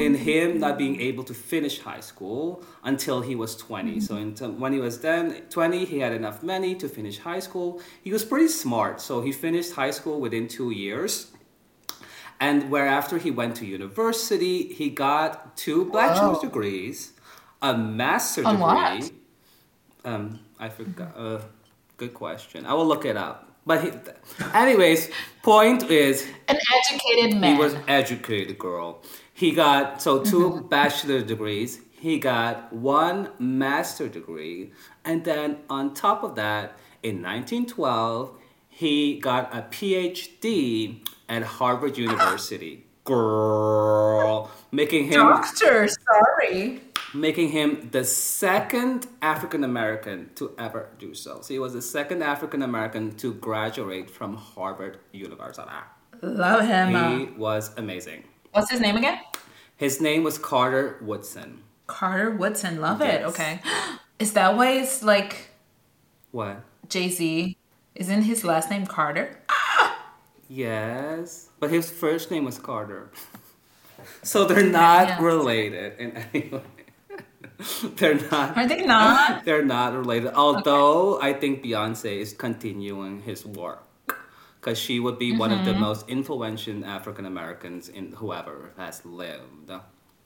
in 0.05 0.12
him 0.29 0.48
not 0.65 0.77
being 0.84 0.98
able 1.10 1.24
to 1.31 1.34
finish 1.34 1.75
high 1.89 2.00
school 2.12 2.63
until 2.91 3.17
he 3.29 3.36
was 3.43 3.51
20. 3.58 4.00
So 4.08 4.15
until, 4.15 4.51
when 4.63 4.72
he 4.77 4.79
was 4.88 4.96
then 5.08 5.24
20, 5.50 5.84
he 5.91 5.98
had 6.05 6.13
enough 6.22 6.38
money 6.53 6.74
to 6.75 6.88
finish 6.88 7.17
high 7.20 7.39
school. 7.48 7.81
He 8.08 8.12
was 8.17 8.24
pretty 8.31 8.48
smart, 8.63 9.01
so 9.01 9.13
he 9.27 9.31
finished 9.34 9.72
high 9.74 9.91
school 10.00 10.17
within 10.25 10.48
two 10.48 10.72
years. 10.72 11.12
And 12.39 12.72
whereafter 12.72 13.17
he 13.25 13.31
went 13.31 13.53
to 13.58 13.65
university, 13.65 14.55
he 14.79 14.89
got 14.89 15.55
two 15.58 15.79
bachelor's 15.91 16.38
Wow. 16.38 16.48
degrees, 16.48 16.98
a 17.62 17.72
master's 17.77 18.46
degree. 18.46 18.62
what? 18.62 19.12
Um, 20.12 20.39
I 20.65 20.70
forgot. 20.70 21.12
Uh, 21.15 21.39
good 22.01 22.13
question. 22.15 22.65
I 22.65 22.74
will 22.74 22.88
look 22.88 23.05
it 23.05 23.15
up. 23.15 23.48
But 23.63 23.84
he, 23.84 23.91
anyways, 24.55 25.12
point 25.43 25.84
is 25.84 26.27
An 26.48 26.58
educated 26.79 27.39
man. 27.39 27.55
he 27.55 27.62
was 27.62 27.75
educated 27.88 28.58
girl. 28.58 29.03
He 29.36 29.51
got 29.51 30.01
so 30.01 30.24
2 30.24 30.39
mm-hmm. 30.39 30.67
bachelor 30.67 31.22
degrees. 31.22 31.79
He 31.91 32.17
got 32.17 32.74
one 32.74 33.29
master 33.38 34.10
degree, 34.10 34.72
and 35.05 35.24
then 35.24 35.58
on 35.70 35.93
top 35.93 36.24
of 36.24 36.34
that, 36.36 36.75
in 37.03 37.22
1912, 37.22 38.31
he 38.70 39.20
got 39.20 39.55
a 39.55 39.62
PhD 39.62 41.05
at 41.29 41.43
Harvard 41.43 42.00
University. 42.00 42.86
Girl, 43.03 44.50
making 44.72 45.05
him 45.05 45.20
Doctor, 45.20 45.88
sorry. 45.88 46.81
Making 47.13 47.50
him 47.50 47.89
the 47.91 48.03
second 48.03 49.08
African 49.22 49.63
American 49.63 50.30
to 50.36 50.53
ever 50.58 50.89
do 51.00 51.13
so. 51.13 51.41
So 51.41 51.53
he 51.53 51.60
was 51.60 51.74
the 51.74 51.82
second 51.82 52.24
African 52.24 52.62
American 52.62 53.15
to 53.18 53.34
graduate 53.34 54.10
from 54.10 54.36
Harvard 54.36 55.00
University. 55.12 55.70
Love 56.22 56.65
him. 56.65 56.89
He 56.89 56.96
uh, 57.27 57.38
was 57.38 57.72
amazing. 57.77 58.24
What's 58.51 58.70
his 58.72 58.80
name 58.80 58.96
again? 58.98 59.20
His 59.75 60.00
name 60.00 60.24
was 60.24 60.38
Carter 60.38 60.98
Woodson. 61.01 61.63
Carter 61.88 62.32
Woodson. 62.32 62.80
Love 62.82 63.01
it. 63.01 63.24
Okay. 63.24 63.60
Is 64.20 64.34
that 64.34 64.56
why 64.56 64.74
it's 64.74 65.01
like 65.03 65.50
What? 66.32 66.62
Jay 66.88 67.10
Z? 67.10 67.58
Isn't 67.96 68.22
his 68.22 68.44
last 68.44 68.70
name 68.70 68.86
Carter? 68.86 69.39
Yes, 70.53 71.50
but 71.62 71.70
his 71.70 71.89
first 71.89 72.30
name 72.30 72.44
was 72.46 72.58
Carter. 72.60 73.12
So 74.24 74.46
they're 74.46 74.63
not 74.63 75.08
Yeah. 75.08 75.22
related 75.24 76.00
in 76.00 76.18
any 76.34 76.50
way. 76.50 76.62
they're 77.98 78.20
not. 78.32 78.58
Are 78.58 78.68
they 78.68 78.84
not? 78.86 79.46
They're 79.46 79.65
not 79.65 79.94
related. 79.94 80.32
Although 80.34 81.22
I 81.22 81.34
think 81.34 81.63
Beyonce 81.63 82.18
is 82.20 82.34
continuing 82.34 83.22
his 83.22 83.46
work 83.46 83.84
because 84.60 84.77
she 84.77 85.00
would 85.00 85.18
be 85.20 85.36
one 85.36 85.51
of 85.51 85.65
the 85.65 85.72
Mm-hmm. 85.72 85.82
most 85.82 86.10
influential 86.10 86.86
African 86.86 87.25
Americans 87.25 87.89
in 87.89 88.12
whoever 88.13 88.72
has 88.77 89.03
lived. 89.06 89.72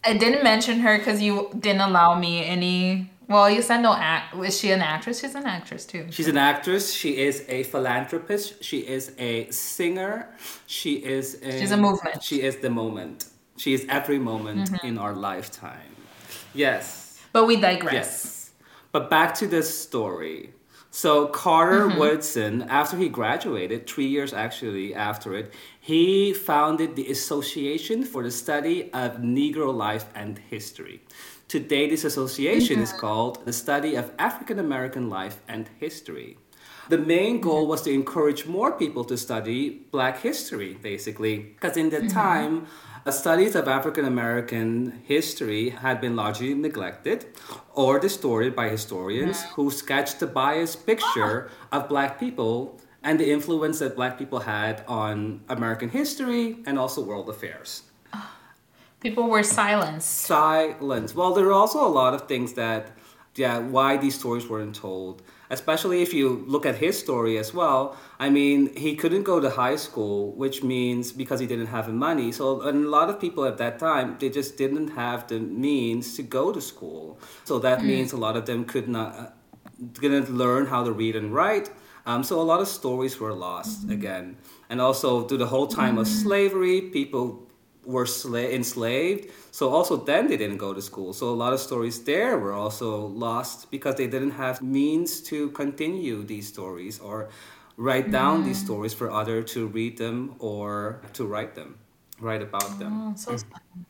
I 0.04 0.13
didn't 0.18 0.44
mention 0.44 0.80
her 0.82 0.98
because 0.98 1.22
you 1.22 1.50
didn't 1.60 1.82
allow 1.82 2.18
me 2.20 2.44
any. 2.46 3.12
Well, 3.27 3.50
you 3.50 3.62
said 3.63 3.82
no 3.82 3.94
act. 3.94 4.36
is 4.36 4.60
she 4.60 4.70
an 4.72 4.82
actress? 4.82 5.20
She's 5.22 5.34
an 5.34 5.46
actress 5.48 5.84
too. 5.86 6.06
She's 6.12 6.27
an 6.27 6.38
actress. 6.38 6.94
She 6.94 7.18
is 7.18 7.44
a 7.48 7.63
philanthropist. 7.63 8.63
She 8.63 8.80
is 8.80 9.13
a 9.18 9.50
singer. 9.50 10.30
She 10.68 10.94
is. 11.04 11.39
A, 11.42 11.60
She's 11.60 11.72
a 11.72 11.77
movement. 11.77 12.22
She 12.22 12.44
is 12.44 12.58
the 12.58 12.70
moment. 12.70 13.25
She 13.58 13.74
is 13.74 13.86
every 13.89 14.20
moment 14.20 14.70
Mm-hmm. 14.70 14.86
in 14.88 14.98
our 15.00 15.13
lifetime. 15.13 15.96
Yes. 16.54 17.04
But 17.36 17.48
we 17.48 17.58
digress. 17.58 17.94
Yes. 17.94 18.51
But 18.94 19.10
back 19.10 19.34
to 19.36 19.46
this 19.46 19.68
story. 19.77 20.54
So 20.89 21.27
Carter 21.27 21.88
Mm-hmm. 21.88 22.00
Woodson, 22.00 22.62
after 22.70 22.96
he 22.96 23.10
graduated, 23.10 23.88
three 23.88 24.08
years 24.08 24.32
actually 24.34 24.96
after 24.96 25.36
it, 25.36 25.54
he 25.82 26.34
founded 26.34 26.96
the 26.96 27.12
Association 27.12 28.06
for 28.06 28.24
the 28.24 28.32
Study 28.32 28.89
of 28.94 29.18
Negro 29.18 29.75
Life 29.75 30.06
and 30.15 30.39
History. 30.50 31.01
Today, 31.50 31.89
this 31.89 32.06
association 32.06 32.80
is 32.80 32.94
called 32.94 33.46
the 33.46 33.51
Study 33.51 33.96
of 33.96 34.13
African 34.18 34.58
American 34.58 35.10
Life 35.10 35.42
and 35.46 35.70
History. 35.77 36.38
The 36.88 36.98
main 36.98 37.42
goal 37.42 37.68
was 37.68 37.82
to 37.82 37.92
encourage 37.92 38.46
more 38.46 38.72
people 38.72 39.04
to 39.06 39.18
study 39.18 39.82
Black 39.92 40.22
history, 40.22 40.77
basically, 40.82 41.36
because 41.38 41.75
in 41.75 41.89
the 41.89 42.08
time, 42.08 42.68
uh, 42.94 42.94
studies 43.12 43.55
of 43.55 43.67
African 43.67 44.05
American 44.05 45.03
history 45.03 45.69
had 45.69 46.01
been 46.01 46.15
largely 46.15 46.53
neglected 46.55 47.27
or 47.74 48.00
distorted 48.00 48.55
by 48.55 48.69
historians 48.69 49.43
mm. 49.43 49.50
who 49.50 49.69
sketched 49.69 50.21
a 50.24 50.27
biased 50.27 50.85
picture 50.88 51.51
of 51.71 51.88
Black 51.88 52.19
people 52.19 52.79
and 53.03 53.19
the 53.19 53.31
influence 53.31 53.77
that 53.79 53.95
Black 53.95 54.17
people 54.17 54.39
had 54.39 54.83
on 54.88 55.41
American 55.47 55.89
history 55.89 56.57
and 56.65 56.79
also 56.79 57.03
world 57.03 57.29
affairs 57.29 57.83
People 59.05 59.29
were 59.29 59.43
silenced. 59.43 60.09
silence. 60.09 61.13
Well, 61.13 61.31
there 61.35 61.45
are 61.45 61.53
also 61.53 61.85
a 61.85 61.93
lot 62.01 62.15
of 62.15 62.27
things 62.27 62.53
that, 62.53 62.91
yeah, 63.35 63.59
why 63.59 63.97
these 63.97 64.17
stories 64.17 64.50
weren't 64.50 64.75
told. 64.75 65.21
Especially 65.49 66.01
if 66.01 66.13
you 66.13 66.43
look 66.47 66.65
at 66.65 66.75
his 66.75 66.97
story 66.97 67.37
as 67.37 67.53
well. 67.53 67.95
I 68.19 68.29
mean, 68.29 68.75
he 68.75 68.95
couldn't 68.95 69.23
go 69.23 69.39
to 69.39 69.49
high 69.49 69.75
school, 69.75 70.31
which 70.33 70.63
means 70.63 71.11
because 71.11 71.39
he 71.39 71.47
didn't 71.47 71.67
have 71.67 71.87
the 71.87 71.93
money. 71.93 72.31
So, 72.31 72.61
and 72.61 72.85
a 72.85 72.89
lot 72.89 73.09
of 73.09 73.19
people 73.19 73.45
at 73.45 73.57
that 73.57 73.77
time, 73.79 74.17
they 74.19 74.29
just 74.29 74.57
didn't 74.57 74.89
have 74.89 75.27
the 75.27 75.39
means 75.39 76.15
to 76.15 76.23
go 76.23 76.51
to 76.51 76.61
school. 76.61 77.19
So 77.43 77.59
that 77.59 77.83
means 77.83 78.11
a 78.11 78.17
lot 78.17 78.35
of 78.35 78.45
them 78.45 78.65
could 78.65 78.87
not, 78.87 79.15
uh, 79.15 79.27
didn't 79.93 80.29
learn 80.29 80.65
how 80.65 80.83
to 80.83 80.91
read 80.91 81.15
and 81.15 81.33
write. 81.33 81.69
Um, 82.05 82.23
so 82.23 82.39
a 82.39 82.43
lot 82.43 82.61
of 82.61 82.67
stories 82.67 83.19
were 83.19 83.33
lost 83.33 83.89
again. 83.89 84.37
And 84.69 84.79
also, 84.79 85.27
through 85.27 85.39
the 85.39 85.47
whole 85.47 85.67
time 85.67 85.97
of 85.97 86.07
slavery, 86.07 86.81
people 86.81 87.44
were 87.86 88.06
sla- 88.06 88.51
enslaved. 88.51 89.32
So 89.51 89.70
also 89.70 89.98
then 89.98 90.27
they 90.27 90.38
didn't 90.38 90.58
go 90.58 90.74
to 90.74 90.82
school. 90.82 91.13
So 91.13 91.30
a 91.30 91.38
lot 91.38 91.54
of 91.54 91.60
stories 91.60 92.04
there 92.04 92.38
were 92.38 92.54
also 92.54 93.08
lost 93.08 93.72
because 93.72 93.96
they 93.96 94.08
didn't 94.08 94.32
have 94.32 94.62
means 94.62 95.22
to 95.24 95.50
continue 95.51 96.24
these 96.24 96.48
stories 96.48 97.00
or 97.00 97.30
write 97.77 98.12
down 98.12 98.44
these 98.44 98.62
mm. 98.62 98.65
stories 98.65 98.94
for 98.94 99.12
other 99.12 99.44
to 99.44 99.68
read 99.68 99.98
them 99.98 100.36
or 100.39 101.01
to 101.13 101.25
write 101.25 101.56
them, 101.56 101.77
write 102.20 102.42
about 102.42 102.80
them. 102.80 103.10
Oh, 103.10 103.13
so 103.15 103.32
mm. 103.34 103.39
sad. 103.39 103.50
Mm-hmm. 103.51 103.82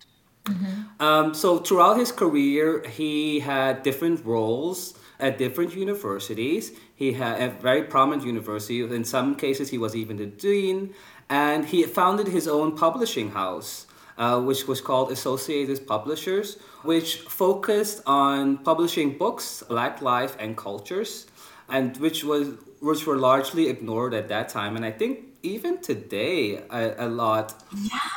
Mm-hmm. 0.45 1.01
Um, 1.01 1.33
so 1.33 1.57
throughout 1.57 1.97
his 1.97 2.11
career, 2.11 2.83
he 2.87 3.39
had 3.39 3.81
different 3.83 4.23
roles 4.25 4.93
at 5.19 5.37
different 5.37 5.75
universities. 5.75 6.71
He 6.95 7.13
had 7.13 7.41
a 7.41 7.49
very 7.49 7.83
prominent 7.83 8.25
university. 8.25 8.81
In 8.81 9.03
some 9.03 9.35
cases, 9.35 9.69
he 9.69 9.77
was 9.77 9.95
even 9.95 10.17
the 10.17 10.27
dean, 10.27 10.93
and 11.29 11.65
he 11.65 11.83
founded 11.83 12.27
his 12.27 12.47
own 12.47 12.77
publishing 12.77 13.31
house, 13.31 13.84
uh, 14.17 14.39
which 14.41 14.67
was 14.67 14.81
called 14.81 15.11
Associated 15.11 15.85
Publishers, 15.87 16.57
which 16.83 17.21
focused 17.21 18.01
on 18.05 18.57
publishing 18.57 19.17
books, 19.17 19.63
Black 19.67 20.01
life 20.01 20.35
and 20.39 20.55
cultures, 20.55 21.27
and 21.69 21.97
which 21.97 22.23
was 22.23 22.49
which 22.81 23.07
were 23.07 23.17
largely 23.17 23.67
ignored 23.67 24.13
at 24.13 24.27
that 24.29 24.49
time. 24.49 24.75
And 24.75 24.85
I 24.85 24.91
think 24.91 25.34
even 25.45 25.81
today, 25.81 26.57
a, 26.69 27.05
a 27.05 27.09
lot 27.09 27.53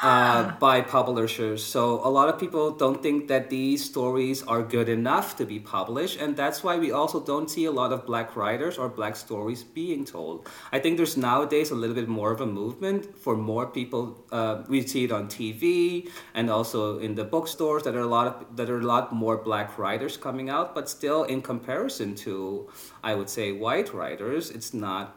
uh, 0.03 0.53
by 0.59 0.81
publishers. 0.81 1.63
So 1.63 2.01
a 2.05 2.11
lot 2.19 2.29
of 2.29 2.41
people 2.41 2.71
don't 2.71 3.03
think 3.03 3.29
that 3.29 3.51
these 3.51 3.85
stories 3.85 4.43
are 4.43 4.63
good 4.63 4.89
enough 4.89 5.37
to 5.37 5.45
be 5.45 5.59
published, 5.61 6.21
and 6.21 6.37
that's 6.37 6.65
why 6.65 6.79
we 6.79 6.91
also 6.91 7.21
don't 7.21 7.51
see 7.51 7.67
a 7.67 7.71
lot 7.71 7.93
of 7.93 8.07
black 8.07 8.35
writers 8.35 8.79
or 8.79 8.89
black 8.89 9.15
stories 9.17 9.63
being 9.63 10.05
told. 10.05 10.49
I 10.73 10.79
think 10.79 10.97
there's 10.97 11.17
nowadays 11.17 11.71
a 11.71 11.75
little 11.75 11.95
bit 11.95 12.09
more 12.09 12.33
of 12.33 12.41
a 12.41 12.47
movement 12.47 13.17
for 13.19 13.37
more 13.37 13.67
people. 13.67 14.25
Uh, 14.33 14.63
we 14.69 14.87
see 14.87 15.05
it 15.05 15.13
on 15.13 15.29
TV 15.29 16.09
and 16.35 16.51
also 16.51 16.99
in 16.99 17.15
the 17.15 17.25
bookstores 17.25 17.83
that 17.83 17.95
are 17.95 18.07
a 18.11 18.13
lot 18.19 18.27
of 18.27 18.57
that 18.57 18.71
are 18.71 18.81
a 18.81 18.87
lot 18.87 19.13
more 19.13 19.37
black 19.37 19.79
writers 19.79 20.17
coming 20.17 20.49
out, 20.49 20.75
but 20.75 20.89
still 20.89 21.25
in 21.25 21.43
comparison 21.43 22.15
to, 22.15 22.69
I 23.03 23.15
would 23.15 23.29
say, 23.29 23.53
white 23.53 23.93
writers, 23.93 24.51
it's 24.51 24.73
not 24.73 25.17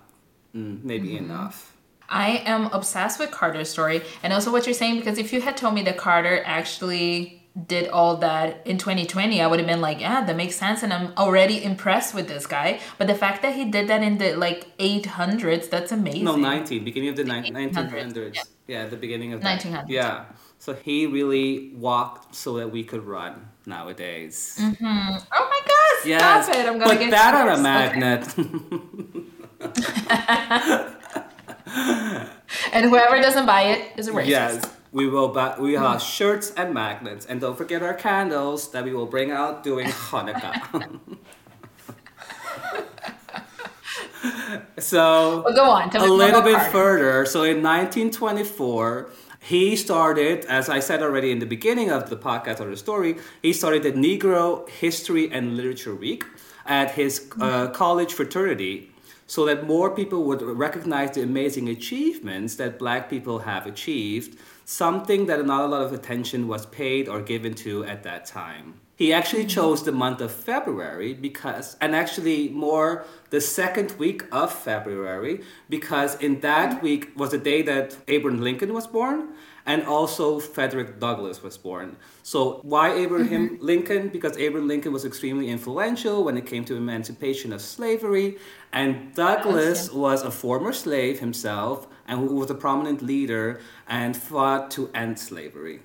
mm, 0.55 0.83
maybe 0.83 1.17
enough. 1.17 1.77
I 2.11 2.43
am 2.45 2.67
obsessed 2.67 3.19
with 3.19 3.31
Carter's 3.31 3.69
story 3.69 4.01
and 4.21 4.33
also 4.33 4.51
what 4.51 4.67
you're 4.67 4.73
saying 4.73 4.97
because 4.97 5.17
if 5.17 5.31
you 5.33 5.41
had 5.41 5.55
told 5.57 5.73
me 5.73 5.81
that 5.83 5.97
Carter 5.97 6.43
actually 6.45 7.41
did 7.67 7.89
all 7.89 8.17
that 8.17 8.65
in 8.65 8.77
2020, 8.77 9.41
I 9.41 9.47
would 9.47 9.59
have 9.59 9.67
been 9.67 9.81
like, 9.81 9.99
yeah, 9.99 10.23
that 10.23 10.35
makes 10.35 10.55
sense. 10.55 10.83
And 10.83 10.93
I'm 10.93 11.13
already 11.17 11.63
impressed 11.63 12.13
with 12.13 12.27
this 12.27 12.45
guy. 12.45 12.79
But 12.97 13.07
the 13.07 13.15
fact 13.15 13.41
that 13.41 13.55
he 13.55 13.65
did 13.65 13.87
that 13.87 14.03
in 14.03 14.17
the 14.17 14.35
like 14.35 14.77
800s, 14.77 15.69
that's 15.69 15.91
amazing. 15.91 16.23
No, 16.23 16.35
19, 16.35 16.83
beginning 16.83 17.09
of 17.09 17.15
the 17.15 17.23
ni- 17.23 17.51
1800s, 17.51 18.13
1900s. 18.13 18.47
Yeah. 18.67 18.87
the 18.87 18.95
beginning 18.95 19.33
of 19.33 19.41
1900s. 19.41 19.85
Yeah. 19.89 20.25
So 20.59 20.73
he 20.73 21.07
really 21.07 21.73
walked 21.75 22.35
so 22.35 22.57
that 22.57 22.71
we 22.71 22.83
could 22.83 23.03
run 23.05 23.49
nowadays. 23.65 24.57
mm-hmm. 24.61 24.85
Oh 25.33 25.49
my 25.49 25.61
gosh! 25.65 26.05
Yes, 26.05 26.45
Stop 26.45 26.55
it! 26.55 26.67
I'm 26.67 26.77
gonna 26.77 26.91
put 26.91 26.99
get 26.99 27.11
that 27.11 27.33
on 27.33 27.49
a 27.49 27.61
magnet. 27.61 28.27
And 32.71 32.85
whoever 32.85 33.19
doesn't 33.21 33.45
buy 33.45 33.63
it 33.63 33.91
is 33.97 34.07
a 34.07 34.11
racist. 34.11 34.27
yes, 34.27 34.65
we 34.91 35.07
will. 35.07 35.29
Buy, 35.29 35.55
we 35.59 35.73
have 35.73 36.01
shirts 36.01 36.51
and 36.55 36.73
magnets, 36.73 37.25
and 37.25 37.41
don't 37.41 37.57
forget 37.57 37.83
our 37.83 37.93
candles 37.93 38.71
that 38.71 38.83
we 38.83 38.93
will 38.93 39.05
bring 39.05 39.31
out 39.31 39.63
during 39.63 39.87
Hanukkah. 40.09 40.99
so 44.79 45.43
But 45.45 45.55
go 45.55 45.65
on. 45.69 45.95
A 45.95 46.05
little 46.05 46.41
bit 46.41 46.61
further. 46.71 47.25
So 47.25 47.43
in 47.43 47.61
1924, 47.63 49.09
he 49.39 49.75
started, 49.75 50.45
as 50.45 50.69
I 50.69 50.79
said 50.79 51.01
already 51.01 51.31
in 51.31 51.39
the 51.39 51.45
beginning 51.45 51.89
of 51.91 52.09
the 52.09 52.15
podcast 52.15 52.59
or 52.59 52.69
the 52.69 52.77
story, 52.77 53.17
he 53.41 53.53
started 53.53 53.83
the 53.83 53.91
Negro 53.91 54.69
History 54.69 55.31
and 55.31 55.57
Literature 55.57 55.95
Week 55.95 56.23
at 56.65 56.91
his 56.91 57.29
uh, 57.39 57.67
college 57.69 58.13
fraternity 58.13 58.90
so 59.31 59.45
that 59.45 59.65
more 59.65 59.89
people 59.89 60.25
would 60.25 60.41
recognize 60.41 61.11
the 61.11 61.21
amazing 61.21 61.69
achievements 61.69 62.55
that 62.55 62.77
black 62.77 63.09
people 63.09 63.39
have 63.39 63.65
achieved, 63.65 64.37
something 64.65 65.25
that 65.27 65.45
not 65.45 65.63
a 65.63 65.67
lot 65.67 65.81
of 65.83 65.93
attention 65.93 66.49
was 66.49 66.65
paid 66.65 67.07
or 67.07 67.21
given 67.21 67.53
to 67.53 67.85
at 67.85 68.03
that 68.03 68.25
time. 68.25 68.81
He 68.97 69.13
actually 69.13 69.45
chose 69.45 69.83
the 69.83 69.93
month 69.93 70.19
of 70.19 70.33
February 70.33 71.13
because, 71.13 71.77
and 71.79 71.95
actually 71.95 72.49
more 72.49 73.05
the 73.29 73.39
second 73.39 73.93
week 73.97 74.25
of 74.33 74.51
February, 74.51 75.43
because 75.69 76.15
in 76.21 76.41
that 76.41 76.83
week 76.83 77.13
was 77.15 77.31
the 77.31 77.37
day 77.37 77.61
that 77.61 77.95
Abraham 78.09 78.41
Lincoln 78.41 78.73
was 78.73 78.85
born 78.85 79.29
and 79.71 79.83
also 79.83 80.37
Frederick 80.37 80.99
Douglass 80.99 81.41
was 81.41 81.57
born. 81.57 81.95
So 82.23 82.59
why 82.63 82.91
Abraham 82.91 83.43
mm-hmm. 83.51 83.65
Lincoln? 83.65 84.09
Because 84.09 84.35
Abraham 84.37 84.67
Lincoln 84.67 84.91
was 84.91 85.05
extremely 85.05 85.47
influential 85.47 86.25
when 86.25 86.35
it 86.35 86.45
came 86.45 86.65
to 86.65 86.75
emancipation 86.75 87.53
of 87.53 87.61
slavery, 87.61 88.37
and 88.73 89.15
Douglass 89.15 89.89
was 89.89 90.23
a 90.23 90.31
former 90.31 90.73
slave 90.73 91.21
himself 91.21 91.87
and 92.05 92.19
who 92.19 92.35
was 92.35 92.49
a 92.51 92.55
prominent 92.55 93.01
leader 93.01 93.61
and 93.87 94.17
fought 94.17 94.69
to 94.71 94.89
end 94.93 95.17
slavery. 95.17 95.79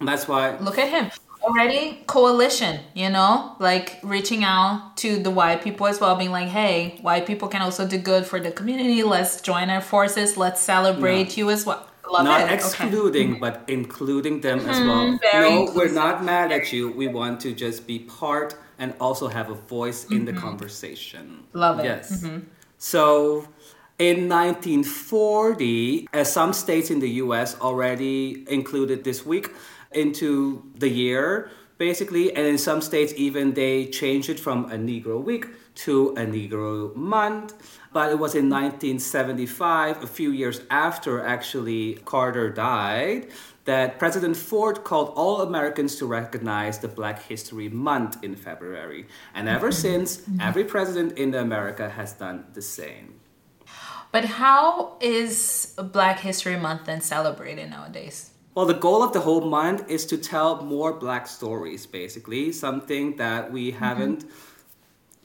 And 0.00 0.06
that's 0.06 0.28
why 0.28 0.58
Look 0.58 0.78
at 0.78 0.90
him. 0.90 1.10
Already 1.40 2.02
coalition, 2.06 2.80
you 2.94 3.08
know, 3.08 3.56
like 3.58 4.00
reaching 4.02 4.44
out 4.44 4.96
to 4.98 5.22
the 5.22 5.30
white 5.30 5.62
people 5.62 5.86
as 5.86 5.98
well, 5.98 6.14
being 6.16 6.32
like, 6.32 6.48
hey, 6.48 6.98
white 7.00 7.26
people 7.26 7.48
can 7.48 7.62
also 7.62 7.86
do 7.88 7.96
good 7.96 8.26
for 8.26 8.38
the 8.38 8.50
community. 8.50 9.02
Let's 9.02 9.40
join 9.40 9.70
our 9.70 9.80
forces. 9.80 10.36
Let's 10.36 10.60
celebrate 10.60 11.38
you 11.38 11.48
as 11.48 11.64
well. 11.64 11.87
Love 12.10 12.24
not 12.24 12.40
it. 12.40 12.44
Okay. 12.44 12.54
excluding 12.54 13.38
but 13.38 13.64
including 13.68 14.40
them 14.40 14.60
as 14.60 14.80
well. 14.80 15.18
very 15.20 15.50
no 15.50 15.72
we're 15.74 15.92
not 15.92 16.24
mad 16.24 16.52
at 16.52 16.72
you. 16.72 16.90
We 16.90 17.08
want 17.08 17.40
to 17.40 17.52
just 17.52 17.86
be 17.86 17.98
part 18.00 18.56
and 18.78 18.94
also 19.00 19.28
have 19.28 19.50
a 19.50 19.54
voice 19.54 20.04
in 20.10 20.24
the 20.24 20.32
conversation. 20.32 21.44
Love 21.52 21.80
it. 21.80 21.84
yes. 21.84 22.24
So 22.78 23.46
in 23.98 24.28
1940 24.28 26.08
uh, 26.12 26.24
some 26.24 26.52
states 26.52 26.90
in 26.90 27.00
the 27.00 27.08
us 27.08 27.58
already 27.60 28.44
included 28.48 29.04
this 29.04 29.26
week 29.26 29.50
into 29.92 30.62
the 30.76 30.88
year 30.88 31.50
basically 31.78 32.34
and 32.34 32.46
in 32.46 32.58
some 32.58 32.80
states 32.80 33.12
even 33.16 33.54
they 33.54 33.86
changed 33.86 34.28
it 34.28 34.38
from 34.38 34.66
a 34.70 34.76
negro 34.76 35.22
week 35.22 35.46
to 35.74 36.10
a 36.10 36.22
negro 36.22 36.94
month 36.94 37.54
but 37.92 38.10
it 38.10 38.18
was 38.18 38.34
in 38.34 38.48
1975 38.48 40.02
a 40.02 40.06
few 40.06 40.30
years 40.30 40.60
after 40.70 41.24
actually 41.24 41.94
carter 42.04 42.50
died 42.50 43.28
that 43.64 43.98
president 43.98 44.36
ford 44.36 44.84
called 44.84 45.12
all 45.16 45.42
americans 45.42 45.96
to 45.96 46.06
recognize 46.06 46.78
the 46.78 46.88
black 46.88 47.22
history 47.22 47.68
month 47.68 48.22
in 48.22 48.34
february. 48.34 49.06
And 49.34 49.48
ever 49.48 49.68
mm-hmm. 49.68 49.80
since 49.80 50.18
mm-hmm. 50.18 50.40
every 50.40 50.64
president 50.64 51.18
in 51.18 51.34
america 51.34 51.88
has 51.88 52.12
done 52.12 52.46
the 52.54 52.62
same. 52.62 53.20
But 54.10 54.24
how 54.24 54.96
is 55.00 55.74
Black 55.76 56.20
History 56.20 56.56
Month 56.56 56.86
then 56.86 57.00
celebrated 57.02 57.68
nowadays? 57.70 58.30
Well, 58.54 58.66
the 58.66 58.74
goal 58.74 59.02
of 59.02 59.12
the 59.12 59.20
whole 59.20 59.42
month 59.42 59.88
is 59.88 60.06
to 60.06 60.16
tell 60.16 60.64
more 60.64 60.92
black 60.92 61.26
stories, 61.26 61.86
basically, 61.86 62.50
something 62.52 63.16
that 63.16 63.52
we 63.52 63.70
mm-hmm. 63.70 63.84
haven't 63.84 64.24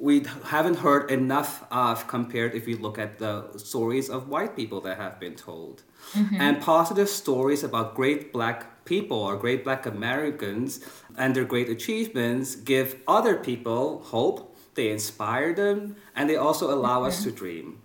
we 0.03 0.25
haven't 0.43 0.79
heard 0.79 1.09
enough 1.09 1.65
of 1.71 2.07
compared 2.07 2.53
if 2.53 2.67
you 2.67 2.75
look 2.75 2.99
at 2.99 3.19
the 3.19 3.47
stories 3.55 4.09
of 4.09 4.27
white 4.27 4.53
people 4.53 4.81
that 4.81 4.97
have 4.97 5.17
been 5.17 5.33
told. 5.33 5.83
Mm-hmm. 6.11 6.41
And 6.41 6.61
positive 6.61 7.07
stories 7.07 7.63
about 7.63 7.95
great 7.95 8.33
black 8.33 8.83
people 8.83 9.17
or 9.17 9.37
great 9.37 9.63
black 9.63 9.85
Americans 9.85 10.81
and 11.17 11.33
their 11.33 11.45
great 11.45 11.69
achievements 11.69 12.57
give 12.57 12.99
other 13.07 13.37
people 13.37 14.03
hope, 14.03 14.57
they 14.75 14.89
inspire 14.91 15.53
them, 15.53 15.95
and 16.17 16.29
they 16.29 16.35
also 16.35 16.73
allow 16.73 17.05
us 17.05 17.21
mm-hmm. 17.21 17.29
to 17.29 17.35
dream. 17.37 17.81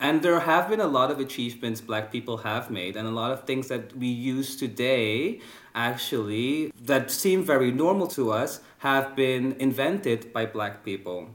And 0.00 0.22
there 0.22 0.40
have 0.40 0.70
been 0.70 0.80
a 0.80 0.86
lot 0.86 1.10
of 1.10 1.20
achievements 1.20 1.82
black 1.82 2.10
people 2.10 2.38
have 2.38 2.70
made, 2.70 2.96
and 2.96 3.06
a 3.06 3.10
lot 3.10 3.32
of 3.32 3.44
things 3.44 3.68
that 3.68 3.94
we 3.94 4.06
use 4.06 4.56
today, 4.56 5.40
actually, 5.76 6.72
that 6.82 7.10
seem 7.10 7.44
very 7.44 7.70
normal 7.70 8.08
to 8.08 8.32
us, 8.32 8.60
have 8.78 9.14
been 9.14 9.54
invented 9.60 10.32
by 10.32 10.46
black 10.46 10.84
people. 10.84 11.28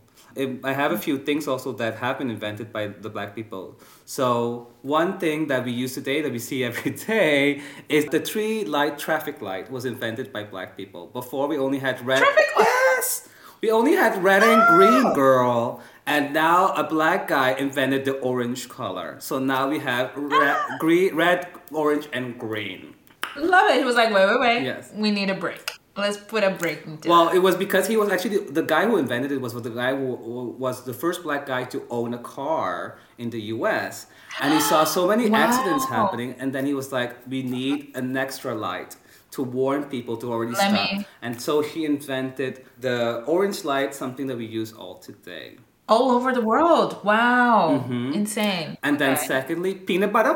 I 0.63 0.71
have 0.73 0.91
a 0.93 0.97
few 0.97 1.17
things 1.17 1.47
also 1.47 1.73
that 1.73 1.95
have 1.95 2.17
been 2.17 2.29
invented 2.29 2.71
by 2.71 2.87
the 2.87 3.09
black 3.09 3.35
people. 3.35 3.77
So, 4.05 4.67
one 4.81 5.19
thing 5.19 5.47
that 5.47 5.65
we 5.65 5.71
use 5.71 5.93
today 5.93 6.21
that 6.21 6.31
we 6.31 6.39
see 6.39 6.63
every 6.69 6.91
day 6.91 7.61
is 7.89 8.05
the 8.05 8.19
three 8.19 8.63
light 8.63 8.97
traffic 8.97 9.41
light 9.41 9.69
was 9.69 9.85
invented 9.85 10.31
by 10.31 10.43
black 10.43 10.77
people. 10.77 11.07
Before 11.07 11.47
we 11.47 11.57
only 11.57 11.79
had 11.79 12.05
red. 12.05 12.19
Traffic? 12.19 12.45
Yes! 12.57 13.29
We 13.61 13.69
only 13.69 13.93
had 13.93 14.23
red 14.23 14.41
and 14.41 14.65
green, 14.75 15.05
oh! 15.07 15.13
girl. 15.13 15.81
And 16.05 16.33
now 16.33 16.73
a 16.73 16.83
black 16.83 17.27
guy 17.27 17.51
invented 17.51 18.05
the 18.05 18.13
orange 18.19 18.69
color. 18.69 19.17
So 19.19 19.37
now 19.37 19.69
we 19.69 19.79
have 19.79 20.15
red, 20.15 20.55
ah! 20.57 20.77
green, 20.79 21.15
red, 21.15 21.47
orange, 21.71 22.07
and 22.11 22.39
green. 22.39 22.95
Love 23.37 23.69
it. 23.71 23.77
He 23.77 23.83
was 23.83 23.95
like, 23.95 24.13
wait, 24.13 24.25
wait, 24.27 24.39
wait. 24.39 24.63
Yes. 24.63 24.91
We 24.93 25.11
need 25.11 25.29
a 25.29 25.35
break. 25.35 25.71
Let's 25.97 26.17
put 26.17 26.43
a 26.43 26.51
break 26.51 26.85
into 26.85 27.09
Well, 27.09 27.25
that. 27.25 27.35
it 27.35 27.39
was 27.39 27.55
because 27.55 27.85
he 27.87 27.97
was 27.97 28.09
actually 28.09 28.37
the 28.37 28.61
guy 28.63 28.85
who 28.85 28.95
invented 28.97 29.31
it 29.31 29.41
was 29.41 29.53
the 29.53 29.69
guy 29.69 29.91
who 29.95 30.15
who 30.15 30.55
was 30.57 30.85
the 30.85 30.93
first 30.93 31.21
black 31.21 31.45
guy 31.45 31.65
to 31.65 31.83
own 31.89 32.13
a 32.13 32.17
car 32.17 32.97
in 33.17 33.29
the 33.29 33.41
U.S. 33.55 34.07
And 34.41 34.53
he 34.53 34.61
saw 34.61 34.85
so 34.85 35.05
many 35.07 35.29
accidents 35.45 35.85
happening, 35.89 36.35
and 36.39 36.53
then 36.55 36.65
he 36.65 36.73
was 36.73 36.93
like, 36.93 37.11
"We 37.27 37.43
need 37.43 37.91
an 37.95 38.15
extra 38.15 38.55
light." 38.55 38.95
To 39.35 39.43
warn 39.43 39.85
people 39.85 40.17
to 40.17 40.25
already 40.33 40.51
Let 40.51 40.71
stop, 40.71 40.91
me- 40.91 41.05
and 41.21 41.39
so 41.41 41.61
he 41.61 41.85
invented 41.85 42.65
the 42.81 43.23
orange 43.25 43.63
light, 43.63 43.95
something 43.95 44.27
that 44.27 44.37
we 44.37 44.45
use 44.45 44.73
all 44.73 44.95
today. 44.99 45.55
All 45.87 46.11
over 46.11 46.33
the 46.33 46.41
world. 46.41 47.01
Wow. 47.05 47.79
Mm-hmm. 47.79 48.11
Insane. 48.13 48.77
And 48.83 48.99
then 48.99 49.15
secondly, 49.15 49.75
peanut 49.75 50.11
butter. 50.11 50.35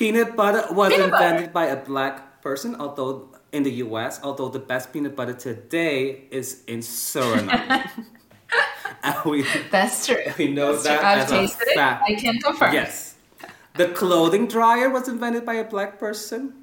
Peanut 0.00 0.34
butter 0.34 0.64
was 0.72 0.94
Peanut 0.94 1.10
butter. 1.10 1.26
invented 1.26 1.52
by 1.52 1.66
a 1.66 1.76
black 1.76 2.40
person, 2.40 2.74
although 2.76 3.28
in 3.52 3.64
the 3.64 3.84
US, 3.84 4.18
although 4.22 4.48
the 4.48 4.58
best 4.58 4.94
peanut 4.94 5.14
butter 5.14 5.34
today 5.34 6.24
is 6.30 6.62
in 6.66 6.78
Suriname. 6.78 7.86
we, 9.26 9.44
That's 9.70 10.06
true. 10.06 10.24
we 10.38 10.48
know 10.48 10.72
That's 10.72 10.84
that 10.84 11.04
I've 11.04 11.28
tasted 11.28 11.68
it. 11.68 11.78
I 11.78 12.14
can 12.14 12.38
confirm. 12.38 12.72
Yes. 12.72 13.16
The 13.74 13.88
clothing 13.88 14.46
dryer 14.48 14.88
was 14.88 15.06
invented 15.06 15.44
by 15.44 15.56
a 15.56 15.64
black 15.64 15.98
person. 15.98 16.54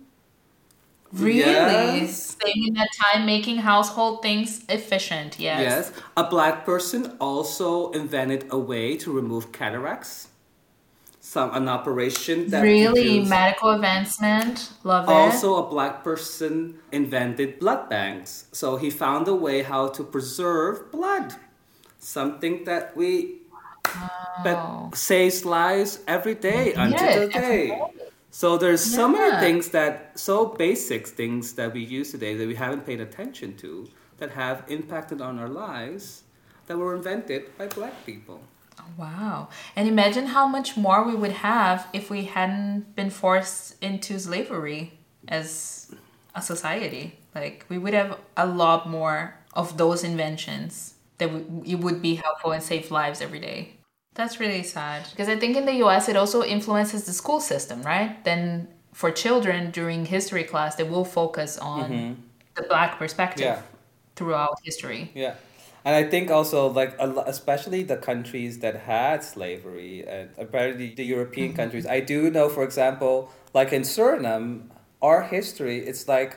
Really? 1.13 1.41
Yes. 1.41 2.37
Saving 2.41 2.73
that 2.73 2.89
time, 3.03 3.27
making 3.27 3.57
household 3.57 4.23
things 4.23 4.65
efficient. 4.67 5.39
Yes. 5.39 5.61
Yes. 5.61 5.91
A 6.17 6.23
black 6.23 6.65
person 6.65 7.15
also 7.21 7.91
invented 7.91 8.47
a 8.49 8.57
way 8.57 8.97
to 8.97 9.11
remove 9.11 9.51
cataracts. 9.51 10.29
Some 11.27 11.53
an 11.53 11.67
operation 11.67 12.47
that 12.51 12.61
Really? 12.63 13.19
Medical 13.19 13.71
advancement. 13.71 14.71
Love 14.85 15.09
it. 15.09 15.11
Also, 15.11 15.57
a 15.57 15.69
black 15.69 16.01
person 16.01 16.79
invented 16.93 17.59
blood 17.59 17.89
banks. 17.89 18.45
So 18.53 18.77
he 18.77 18.89
found 18.89 19.27
a 19.27 19.35
way 19.35 19.61
how 19.61 19.89
to 19.89 20.03
preserve 20.05 20.89
blood. 20.89 21.35
Something 21.99 22.63
that 22.63 22.95
we 22.95 23.41
that 24.45 24.95
saves 24.95 25.43
lives 25.43 25.99
every 26.07 26.35
day 26.35 26.71
until 26.73 27.23
Yeah, 27.23 27.25
today. 27.25 27.71
every 27.71 28.01
So 28.31 28.57
there's 28.57 28.79
so 28.79 29.09
many 29.09 29.35
things 29.45 29.69
that 29.75 30.15
so 30.15 30.45
basic 30.45 31.07
things 31.07 31.53
that 31.59 31.73
we 31.73 31.83
use 31.83 32.11
today 32.11 32.35
that 32.39 32.47
we 32.47 32.55
haven't 32.55 32.85
paid 32.85 33.01
attention 33.01 33.57
to 33.57 33.89
that 34.19 34.31
have 34.31 34.63
impacted 34.69 35.19
on 35.19 35.39
our 35.39 35.49
lives 35.49 36.23
that 36.67 36.77
were 36.77 36.95
invented 36.95 37.51
by 37.57 37.67
black 37.67 38.05
people. 38.05 38.39
Wow. 38.97 39.49
And 39.75 39.87
imagine 39.87 40.27
how 40.27 40.47
much 40.47 40.77
more 40.77 41.03
we 41.03 41.15
would 41.15 41.31
have 41.31 41.87
if 41.93 42.09
we 42.09 42.25
hadn't 42.25 42.95
been 42.95 43.09
forced 43.09 43.81
into 43.81 44.19
slavery 44.19 44.93
as 45.27 45.93
a 46.35 46.41
society. 46.41 47.19
Like, 47.35 47.65
we 47.69 47.77
would 47.77 47.93
have 47.93 48.17
a 48.35 48.45
lot 48.47 48.89
more 48.89 49.35
of 49.53 49.77
those 49.77 50.03
inventions 50.03 50.95
that 51.17 51.31
would, 51.31 51.63
it 51.65 51.75
would 51.75 52.01
be 52.01 52.15
helpful 52.15 52.51
and 52.51 52.63
save 52.63 52.91
lives 52.91 53.21
every 53.21 53.39
day. 53.39 53.73
That's 54.15 54.39
really 54.39 54.63
sad. 54.63 55.07
Because 55.11 55.29
I 55.29 55.35
think 55.37 55.55
in 55.55 55.65
the 55.65 55.75
US, 55.85 56.09
it 56.09 56.15
also 56.15 56.43
influences 56.43 57.05
the 57.05 57.13
school 57.13 57.39
system, 57.39 57.83
right? 57.83 58.23
Then 58.23 58.67
for 58.93 59.11
children 59.11 59.69
during 59.69 60.05
history 60.05 60.43
class, 60.43 60.75
they 60.75 60.83
will 60.83 61.05
focus 61.05 61.57
on 61.59 61.91
mm-hmm. 61.91 62.13
the 62.55 62.63
black 62.63 62.97
perspective 62.97 63.45
Yeah. 63.45 63.61
throughout 64.15 64.55
history. 64.63 65.11
Yeah. 65.13 65.35
And 65.87 65.95
I 65.95 66.03
think 66.03 66.29
also 66.29 66.67
like 66.67 66.99
especially 66.99 67.81
the 67.81 67.95
countries 67.95 68.59
that 68.59 68.75
had 68.75 69.23
slavery 69.23 70.05
and 70.05 70.29
apparently 70.37 70.93
the 70.93 71.05
European 71.05 71.51
mm-hmm. 71.51 71.55
countries. 71.55 71.85
I 71.87 72.01
do 72.01 72.29
know, 72.29 72.49
for 72.49 72.65
example, 72.65 73.31
like 73.53 73.71
in 73.71 73.83
Suriname, 73.83 74.63
our 75.01 75.21
history. 75.23 75.77
It's 75.79 76.09
like 76.09 76.35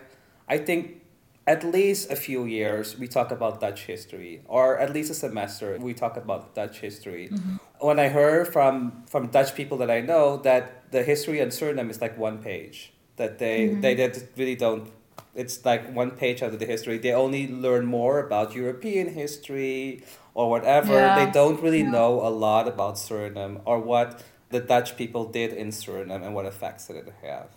I 0.49 0.57
think 0.59 1.03
at 1.49 1.65
least 1.65 2.13
a 2.13 2.15
few 2.15 2.45
years 2.45 2.97
we 2.97 3.09
talk 3.09 3.33
about 3.33 3.59
Dutch 3.61 3.87
history, 3.87 4.41
or 4.47 4.79
at 4.79 4.95
least 4.95 5.11
a 5.11 5.15
semester 5.15 5.77
we 5.81 5.95
talk 5.95 6.17
about 6.17 6.55
Dutch 6.55 6.79
history. 6.79 7.31
Mm-hmm. 7.33 7.57
When 7.81 7.99
I 7.99 8.07
heard 8.07 8.53
from 8.53 9.03
from 9.11 9.35
Dutch 9.35 9.57
people 9.57 9.79
that 9.79 9.91
I 9.91 10.01
know 10.01 10.37
that 10.49 10.93
the 10.93 11.03
history 11.03 11.41
in 11.41 11.49
Suriname 11.49 11.91
is 11.91 12.01
like 12.01 12.17
one 12.17 12.39
page, 12.39 12.93
that 13.17 13.41
they 13.41 13.67
mm-hmm. 13.67 13.81
they, 13.81 13.95
they 13.97 14.13
really 14.37 14.55
don't 14.55 14.93
it's 15.41 15.65
like 15.65 15.83
one 15.95 16.11
page 16.11 16.43
out 16.43 16.53
of 16.53 16.59
the 16.59 16.67
history. 16.67 16.99
They 16.99 17.15
only 17.15 17.49
learn 17.49 17.87
more 17.87 18.21
about 18.27 18.55
European 18.55 19.07
history 19.15 20.05
or 20.35 20.51
whatever. 20.51 20.93
Yeah. 20.93 21.25
They 21.25 21.31
don't 21.33 21.59
really 21.63 21.83
know 21.83 22.21
a 22.21 22.33
lot 22.47 22.69
about 22.69 22.95
Suriname 22.97 23.63
or 23.65 23.79
what 23.81 24.23
the 24.51 24.61
Dutch 24.61 24.97
people 24.97 25.25
did 25.25 25.53
in 25.53 25.69
Suriname 25.69 26.23
and 26.27 26.35
what 26.35 26.45
effects 26.45 26.89
did 26.89 26.97
it 26.97 27.15
have. 27.23 27.49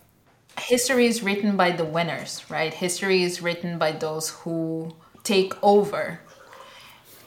history 0.58 1.06
is 1.12 1.22
written 1.22 1.56
by 1.56 1.70
the 1.80 1.84
winners, 1.84 2.32
right? 2.48 2.72
History 2.72 3.22
is 3.22 3.42
written 3.42 3.76
by 3.84 3.90
those 3.92 4.26
who 4.30 4.94
take 5.22 5.52
over 5.62 6.20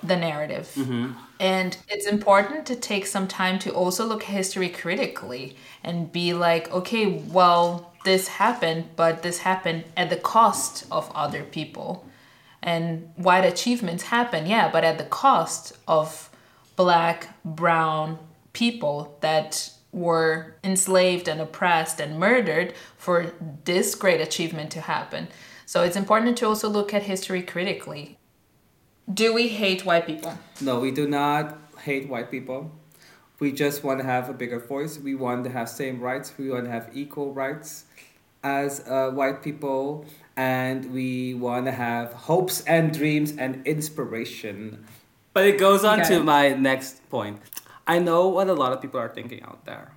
the 0.02 0.16
narrative. 0.16 0.72
Mm-hmm. 0.76 1.12
And 1.40 1.78
it's 1.88 2.08
important 2.08 2.66
to 2.68 2.76
take 2.76 3.06
some 3.06 3.28
time 3.28 3.60
to 3.60 3.72
also 3.72 4.06
look 4.06 4.24
at 4.24 4.30
history 4.30 4.70
critically 4.70 5.56
and 5.84 6.12
be 6.12 6.34
like, 6.34 6.72
okay, 6.72 7.06
well, 7.06 7.94
this 8.06 8.28
happened, 8.28 8.90
but 8.96 9.22
this 9.22 9.40
happened 9.40 9.84
at 9.96 10.10
the 10.10 10.16
cost 10.16 10.86
of 10.92 11.12
other 11.14 11.44
people. 11.44 12.06
And 12.64 13.12
white 13.16 13.46
achievements 13.46 14.04
happen, 14.04 14.48
yeah, 14.48 14.70
but 14.72 14.84
at 14.84 14.98
the 14.98 15.04
cost 15.04 15.78
of 15.88 16.30
black, 16.76 17.30
brown 17.46 18.18
people 18.54 19.18
that 19.22 19.72
were 19.92 20.56
enslaved 20.64 21.28
and 21.28 21.40
oppressed 21.40 22.00
and 22.00 22.20
murdered 22.20 22.74
for 22.98 23.34
this 23.66 23.96
great 23.96 24.22
achievement 24.22 24.72
to 24.72 24.82
happen. 24.82 25.28
So 25.66 25.84
it's 25.84 25.96
important 25.96 26.38
to 26.40 26.48
also 26.48 26.70
look 26.70 26.94
at 26.94 27.04
history 27.04 27.42
critically. 27.42 28.18
Do 29.12 29.34
we 29.34 29.48
hate 29.48 29.86
white 29.86 30.06
people? 30.06 30.38
No, 30.62 30.80
we 30.80 30.92
do 30.92 31.08
not 31.08 31.58
hate 31.80 32.10
white 32.10 32.30
people. 32.30 32.72
We 33.40 33.52
just 33.52 33.84
want 33.84 34.00
to 34.00 34.06
have 34.06 34.30
a 34.30 34.34
bigger 34.34 34.60
voice. 34.60 34.98
We 35.00 35.16
want 35.16 35.44
to 35.46 35.50
have 35.50 35.70
same 35.70 36.02
rights. 36.02 36.34
We 36.38 36.50
want 36.50 36.66
to 36.66 36.72
have 36.72 36.90
equal 36.94 37.34
rights 37.34 37.86
as 38.44 38.82
uh, 38.88 39.12
white 39.12 39.42
people. 39.42 40.06
And 40.36 40.92
we 40.94 41.34
want 41.36 41.66
to 41.66 41.72
have 41.72 42.14
hopes 42.14 42.62
and 42.62 42.94
dreams 42.94 43.34
and 43.38 43.66
inspiration. 43.66 44.86
But 45.34 45.46
it 45.46 45.58
goes 45.60 45.86
on 45.86 46.02
Okay. 46.02 46.10
to 46.18 46.24
my 46.24 46.50
next 46.50 47.08
point. 47.10 47.40
I 47.88 48.00
know 48.00 48.28
what 48.28 48.50
a 48.50 48.54
lot 48.54 48.74
of 48.74 48.82
people 48.82 49.00
are 49.00 49.08
thinking 49.10 49.42
out 49.44 49.64
there. 49.66 49.94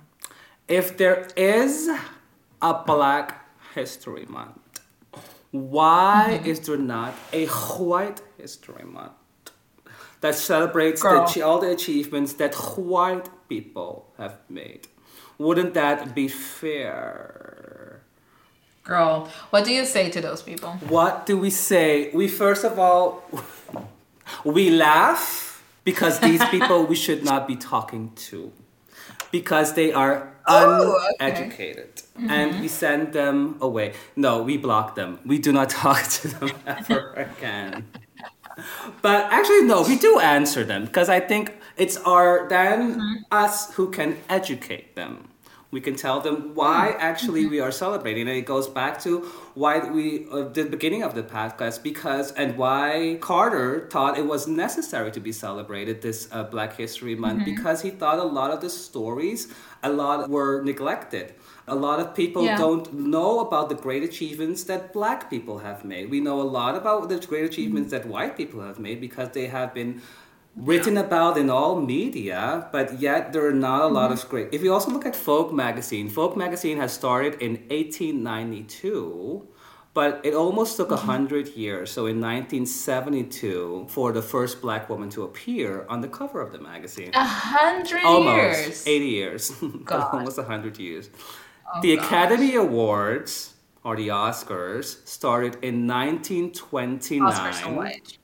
If 0.67 0.95
there 0.97 1.27
is 1.35 1.89
a 2.61 2.73
Black 2.85 3.45
History 3.75 4.25
Month, 4.29 4.57
why 5.51 6.37
Mm-hmm. 6.39 6.45
is 6.49 6.59
there 6.61 6.77
not 6.77 7.13
a 7.33 7.45
White 7.47 8.21
History 8.41 8.83
Month? 8.83 9.13
that 10.21 10.35
celebrates 10.35 11.01
the, 11.01 11.41
all 11.43 11.59
the 11.59 11.71
achievements 11.71 12.33
that 12.33 12.53
white 12.77 13.27
people 13.49 14.13
have 14.17 14.37
made. 14.49 14.87
Wouldn't 15.37 15.73
that 15.73 16.13
be 16.15 16.27
fair? 16.27 18.01
Girl, 18.83 19.29
what 19.49 19.65
do 19.65 19.71
you 19.71 19.85
say 19.85 20.09
to 20.11 20.21
those 20.21 20.41
people? 20.41 20.73
What 20.87 21.25
do 21.25 21.37
we 21.37 21.49
say? 21.49 22.11
We 22.13 22.27
first 22.27 22.63
of 22.63 22.77
all, 22.79 23.23
we 24.45 24.69
laugh 24.69 25.63
because 25.83 26.19
these 26.19 26.43
people 26.55 26.85
we 26.85 26.95
should 26.95 27.23
not 27.23 27.47
be 27.47 27.55
talking 27.55 28.11
to 28.29 28.51
because 29.31 29.73
they 29.73 29.91
are 29.91 30.31
Oh, 30.47 30.97
okay. 30.97 31.15
uneducated 31.19 32.01
and 32.17 32.51
mm-hmm. 32.51 32.61
we 32.61 32.67
send 32.67 33.13
them 33.13 33.57
away. 33.61 33.93
No, 34.15 34.41
we 34.41 34.57
block 34.57 34.95
them. 34.95 35.19
We 35.23 35.37
do 35.37 35.51
not 35.51 35.69
talk 35.83 36.03
to 36.03 36.27
them 36.29 36.51
ever 36.65 37.13
again. 37.13 37.85
But 39.01 39.25
actually, 39.31 39.63
no, 39.63 39.83
we 39.83 39.97
do 39.97 40.19
answer 40.19 40.63
them 40.63 40.85
because 40.85 41.09
I 41.09 41.19
think 41.19 41.53
it's 41.77 41.97
our 41.97 42.47
then 42.49 43.25
us 43.31 43.73
who 43.73 43.91
can 43.91 44.17
educate 44.29 44.95
them. 44.95 45.27
We 45.71 45.79
can 45.79 45.95
tell 45.95 46.19
them 46.19 46.53
why 46.53 46.97
actually 46.99 47.45
we 47.45 47.61
are 47.61 47.71
celebrating, 47.71 48.27
and 48.27 48.37
it 48.37 48.45
goes 48.45 48.67
back 48.67 49.01
to 49.03 49.19
why 49.53 49.79
we 49.79 50.27
uh, 50.29 50.49
the 50.49 50.65
beginning 50.65 51.01
of 51.01 51.15
the 51.15 51.23
podcast 51.23 51.81
because 51.81 52.33
and 52.33 52.57
why 52.57 53.17
Carter 53.21 53.87
thought 53.89 54.17
it 54.17 54.25
was 54.25 54.47
necessary 54.47 55.11
to 55.11 55.21
be 55.21 55.31
celebrated 55.31 56.01
this 56.01 56.27
uh, 56.33 56.43
Black 56.43 56.75
History 56.75 57.15
Month 57.15 57.45
because 57.45 57.81
he 57.81 57.89
thought 57.89 58.19
a 58.19 58.23
lot 58.23 58.51
of 58.51 58.59
the 58.59 58.69
stories 58.69 59.47
a 59.81 59.89
lot 59.89 60.29
were 60.29 60.61
neglected. 60.61 61.35
A 61.71 61.75
lot 61.87 61.99
of 61.99 62.07
people 62.13 62.43
Yeah. 62.43 62.57
don't 62.57 62.85
know 63.13 63.39
about 63.39 63.69
the 63.69 63.75
great 63.85 64.03
achievements 64.03 64.63
that 64.69 64.81
black 64.93 65.29
people 65.29 65.57
have 65.67 65.79
made. 65.93 66.03
We 66.15 66.19
know 66.19 66.37
a 66.41 66.49
lot 66.59 66.73
about 66.81 67.09
the 67.09 67.17
great 67.31 67.45
achievements 67.51 67.87
mm. 67.87 67.95
that 67.95 68.03
white 68.15 68.35
people 68.35 68.59
have 68.69 68.79
made 68.87 68.99
because 69.07 69.29
they 69.37 69.47
have 69.57 69.73
been 69.73 70.01
written 70.55 70.97
about 70.97 71.37
in 71.37 71.49
all 71.49 71.79
media, 71.79 72.67
but 72.71 72.99
yet 72.99 73.31
there 73.31 73.45
are 73.45 73.53
not 73.53 73.81
a 73.81 73.87
lot 73.87 74.11
mm-hmm. 74.11 74.25
of 74.25 74.29
great. 74.29 74.47
If 74.51 74.61
you 74.63 74.73
also 74.73 74.91
look 74.91 75.05
at 75.05 75.15
Vogue 75.15 75.53
magazine, 75.53 76.09
Vogue 76.09 76.35
magazine 76.35 76.77
has 76.77 76.91
started 76.93 77.41
in 77.41 77.51
1892. 77.69 79.47
But 79.93 80.21
it 80.23 80.33
almost 80.33 80.77
took 80.77 80.91
a 80.91 80.95
mm-hmm. 80.95 81.05
hundred 81.05 81.47
years. 81.49 81.91
So 81.91 82.05
in 82.05 82.21
1972, 82.21 83.87
for 83.89 84.13
the 84.13 84.21
first 84.21 84.61
black 84.61 84.89
woman 84.89 85.09
to 85.09 85.23
appear 85.23 85.85
on 85.89 85.99
the 85.99 86.07
cover 86.07 86.39
of 86.39 86.53
the 86.53 86.59
magazine 86.59 87.11
A 87.13 87.25
hundred 87.25 88.01
almost 88.05 88.57
years. 88.57 88.87
80 88.87 89.05
years 89.05 89.51
God. 89.83 90.13
almost 90.13 90.37
100 90.37 90.79
years 90.79 91.09
the 91.81 91.93
academy 91.93 92.55
awards 92.55 93.53
or 93.83 93.95
the 93.95 94.09
oscars 94.09 95.05
started 95.07 95.55
in 95.63 95.87
1929 95.87 97.21
Oscar 97.21 97.53
so 97.53 97.73
white. 97.73 98.17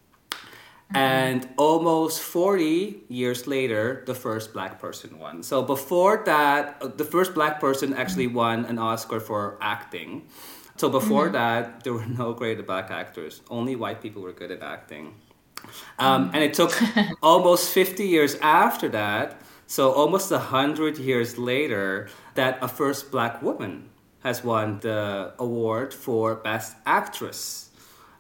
and 0.94 1.48
almost 1.58 2.22
40 2.22 3.04
years 3.10 3.48
later 3.48 4.04
the 4.06 4.14
first 4.14 4.54
black 4.54 4.80
person 4.80 5.18
won. 5.20 5.44
So 5.44 5.64
before 5.64 6.24
that 6.26 6.78
uh, 6.82 6.88
the 6.88 7.06
first 7.06 7.34
black 7.34 7.60
person 7.60 7.94
actually 7.94 8.28
won 8.28 8.66
an 8.66 8.78
oscar 8.78 9.20
for 9.20 9.58
acting. 9.62 10.28
So 10.76 10.90
before 10.90 11.30
that 11.30 11.84
there 11.84 11.94
were 11.94 12.06
no 12.06 12.34
great 12.34 12.66
black 12.66 12.92
actors. 12.92 13.42
Only 13.50 13.76
white 13.76 14.02
people 14.02 14.22
were 14.22 14.34
good 14.34 14.52
at 14.52 14.62
acting. 14.62 15.16
Um, 15.98 16.30
and 16.34 16.44
it 16.44 16.54
took 16.54 16.72
almost 17.24 17.72
50 17.74 18.06
years 18.08 18.36
after 18.36 18.88
that 18.90 19.42
so 19.67 19.91
almost 19.91 20.32
a 20.32 20.38
100 20.38 20.97
years 20.97 21.38
later 21.38 22.08
that 22.36 22.58
a 22.62 22.67
first 22.67 23.12
black 23.12 23.41
woman 23.41 23.89
has 24.23 24.43
won 24.43 24.80
the 24.80 25.34
award 25.38 25.93
for 25.93 26.36
best 26.36 26.75
actress 26.86 27.67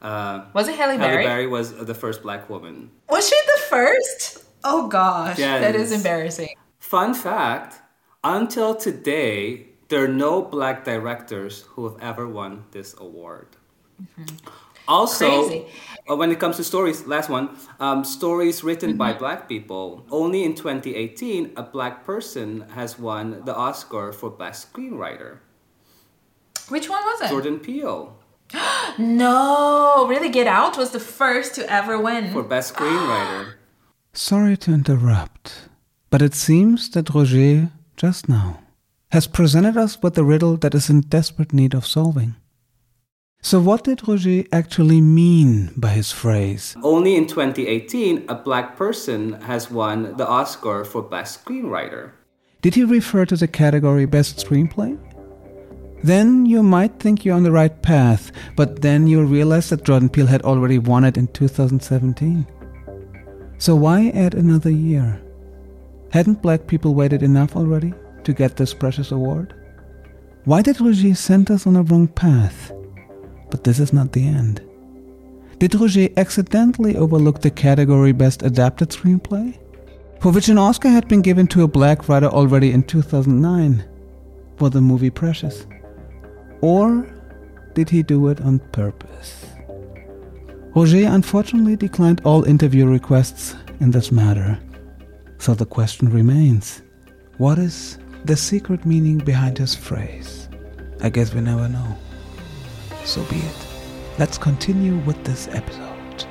uh, 0.01 0.45
Was 0.53 0.67
it 0.67 0.75
Halle 0.75 0.97
Berry? 0.97 0.99
Halle 0.99 1.09
Berry? 1.09 1.25
Berry 1.25 1.47
was 1.47 1.73
the 1.73 1.95
first 1.95 2.21
black 2.21 2.49
woman. 2.49 2.91
Was 3.09 3.27
she 3.27 3.35
the 3.53 3.61
first? 3.69 4.43
Oh 4.63 4.87
gosh, 4.87 5.37
that 5.37 5.75
is 5.75 5.91
embarrassing. 5.91 6.55
Fun 6.79 7.13
fact 7.13 7.81
until 8.23 8.75
today, 8.75 9.67
there 9.87 10.03
are 10.03 10.07
no 10.07 10.41
black 10.41 10.83
directors 10.83 11.61
who 11.69 11.87
have 11.89 11.97
ever 12.01 12.27
won 12.27 12.65
this 12.71 12.93
award. 12.99 13.47
Also, 14.87 15.25
Mm-hmm. 15.27 15.49
Crazy. 15.49 15.65
uh, 16.09 16.15
when 16.15 16.31
it 16.31 16.39
comes 16.39 16.55
to 16.57 16.63
stories, 16.63 17.05
last 17.05 17.29
one, 17.29 17.49
um, 17.79 18.03
stories 18.05 18.63
written 18.63 18.95
by 18.97 19.11
black 19.13 19.49
people. 19.49 20.05
Only 20.09 20.43
in 20.43 20.55
2018, 20.55 21.53
a 21.57 21.63
black 21.63 22.05
person 22.05 22.63
has 22.75 22.97
won 22.97 23.43
the 23.45 23.55
Oscar 23.55 24.13
for 24.13 24.29
Best 24.29 24.71
Screenwriter. 24.71 25.39
Which 26.69 26.89
one 26.89 27.03
was 27.03 27.21
it? 27.21 27.29
Jordan 27.29 27.59
Peele 27.59 28.15
No, 28.97 30.05
really, 30.07 30.29
Get 30.29 30.47
Out 30.47 30.77
was 30.77 30.91
the 30.91 30.99
first 30.99 31.55
to 31.55 31.69
ever 31.71 31.99
win. 31.99 32.31
for 32.31 32.43
Best 32.43 32.73
Screenwriter. 32.73 33.53
Sorry 34.13 34.57
to 34.57 34.71
interrupt, 34.73 35.69
but 36.09 36.21
it 36.21 36.33
seems 36.33 36.89
that 36.91 37.13
Roger, 37.13 37.69
just 37.97 38.27
now, 38.29 38.59
has 39.11 39.27
presented 39.27 39.77
us 39.77 40.01
with 40.01 40.17
a 40.17 40.23
riddle 40.23 40.57
that 40.57 40.73
is 40.73 40.89
in 40.89 41.01
desperate 41.01 41.53
need 41.53 41.73
of 41.73 41.85
solving. 41.85 42.35
So, 43.41 43.61
what 43.61 43.83
did 43.85 44.07
Roger 44.07 44.43
actually 44.51 44.99
mean 44.99 45.71
by 45.77 45.89
his 45.89 46.11
phrase? 46.11 46.75
Only 46.83 47.15
in 47.15 47.27
2018, 47.27 48.25
a 48.27 48.35
black 48.35 48.75
person 48.75 49.33
has 49.41 49.71
won 49.71 50.17
the 50.17 50.27
Oscar 50.27 50.83
for 50.83 51.01
Best 51.01 51.45
Screenwriter. 51.45 52.11
Did 52.61 52.75
he 52.75 52.83
refer 52.83 53.25
to 53.25 53.37
the 53.37 53.47
category 53.47 54.05
Best 54.05 54.45
Screenplay? 54.45 54.97
Then 56.03 56.45
you 56.45 56.61
might 56.61 56.99
think 56.99 57.23
you're 57.23 57.35
on 57.35 57.43
the 57.43 57.51
right 57.51 57.81
path, 57.81 58.31
but 58.55 58.81
then 58.81 59.07
you'll 59.07 59.25
realize 59.25 59.69
that 59.69 59.83
Jordan 59.83 60.09
Peele 60.09 60.27
had 60.27 60.41
already 60.41 60.77
won 60.79 61.03
it 61.03 61.17
in 61.17 61.27
2017. 61.27 62.45
So 63.59 63.75
why 63.75 64.09
add 64.09 64.35
another 64.35 64.69
year? 64.69 65.21
Hadn't 66.11 66.41
black 66.41 66.67
people 66.67 66.93
waited 66.93 67.23
enough 67.23 67.55
already 67.55 67.93
to 68.23 68.33
get 68.33 68.57
this 68.57 68.73
precious 68.73 69.11
award? 69.11 69.53
Why 70.45 70.61
did 70.61 70.79
Roger 70.79 71.15
send 71.15 71.49
us 71.49 71.65
on 71.65 71.75
a 71.75 71.83
wrong 71.83 72.07
path? 72.07 72.71
But 73.49 73.63
this 73.63 73.79
is 73.79 73.93
not 73.93 74.11
the 74.11 74.27
end. 74.27 74.61
Did 75.59 75.73
Roger 75.73 76.09
accidentally 76.17 76.95
overlook 76.95 77.41
the 77.41 77.49
category 77.49 78.11
Best 78.11 78.43
Adapted 78.43 78.89
Screenplay? 78.89 79.57
For 80.19 80.31
which 80.31 80.49
an 80.49 80.57
Oscar 80.57 80.89
had 80.89 81.07
been 81.07 81.21
given 81.21 81.47
to 81.47 81.63
a 81.63 81.67
black 81.67 82.07
writer 82.07 82.27
already 82.27 82.71
in 82.71 82.83
2009 82.83 83.83
for 84.57 84.69
the 84.69 84.81
movie 84.81 85.09
Precious? 85.09 85.65
Or 86.61 87.07
did 87.73 87.89
he 87.89 88.03
do 88.03 88.27
it 88.29 88.41
on 88.41 88.59
purpose? 88.71 89.45
Roger 90.75 91.07
unfortunately 91.07 91.75
declined 91.75 92.21
all 92.23 92.43
interview 92.43 92.85
requests 92.85 93.55
in 93.79 93.91
this 93.91 94.11
matter. 94.11 94.59
So 95.39 95.53
the 95.53 95.65
question 95.65 96.09
remains 96.09 96.81
what 97.37 97.57
is 97.57 97.97
the 98.25 98.35
secret 98.35 98.85
meaning 98.85 99.19
behind 99.19 99.57
his 99.57 99.75
phrase? 99.75 100.49
I 101.01 101.09
guess 101.09 101.33
we 101.33 101.41
never 101.41 101.67
know. 101.67 101.97
So 103.07 103.23
be 103.23 103.37
it. 103.37 103.55
Let's 104.19 104.37
continue 104.37 104.97
with 104.97 105.23
this 105.23 105.47
episode. 105.47 106.25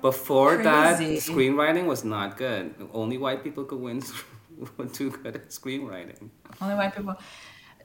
Before 0.00 0.62
that, 0.62 1.00
screenwriting 1.00 1.86
was 1.86 2.04
not 2.04 2.36
good. 2.36 2.72
Only 2.92 3.18
white 3.18 3.42
people 3.42 3.64
could 3.64 3.80
win. 3.80 4.00
were 4.76 4.86
too 4.86 5.10
good 5.10 5.34
at 5.34 5.48
screenwriting. 5.50 6.30
Only 6.62 6.76
white 6.76 6.94
people. 6.94 7.16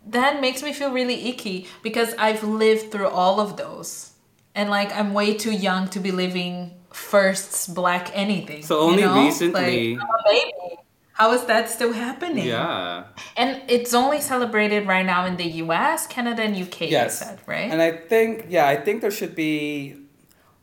That 0.06 0.42
makes 0.42 0.62
me 0.62 0.74
feel 0.74 0.92
really 0.92 1.28
icky 1.30 1.68
because 1.82 2.14
I've 2.20 2.44
lived 2.44 2.92
through 2.92 3.08
all 3.08 3.40
of 3.40 3.58
those. 3.58 4.14
And 4.54 4.70
like 4.70 4.94
I'm 4.96 5.16
way 5.16 5.34
too 5.34 5.52
young 5.52 5.88
to 5.90 6.00
be 6.00 6.12
living 6.12 6.74
firsts 6.94 7.68
black 7.68 8.12
anything. 8.14 8.62
So 8.62 8.76
you 8.76 8.92
only 8.92 9.04
know? 9.04 9.26
recently- 9.26 9.96
Like, 9.98 10.04
I'm 10.04 10.10
a 10.10 10.30
baby. 10.30 10.78
How 11.20 11.34
is 11.34 11.44
that 11.46 11.70
still 11.70 11.92
happening? 11.92 12.48
Yeah. 12.48 13.04
And 13.36 13.62
it's 13.68 13.94
only 13.94 14.22
celebrated 14.22 14.88
right 14.88 15.06
now 15.06 15.26
in 15.26 15.36
the 15.36 15.50
US, 15.64 16.08
Canada, 16.08 16.44
and 16.44 16.56
UK, 16.56 16.82
you 16.82 17.10
said, 17.10 17.40
right? 17.46 17.70
And 17.70 17.82
I 17.82 17.92
think, 17.92 18.46
yeah, 18.48 18.66
I 18.68 18.78
think 18.78 19.02
there 19.02 19.12
should 19.12 19.36
be 19.36 19.98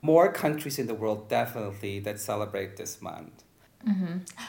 more 0.01 0.33
countries 0.33 0.79
in 0.79 0.87
the 0.87 0.95
world 0.95 1.29
definitely 1.29 2.01
that 2.01 2.19
celebrate 2.19 2.79
this 2.79 3.03
month. 3.03 3.45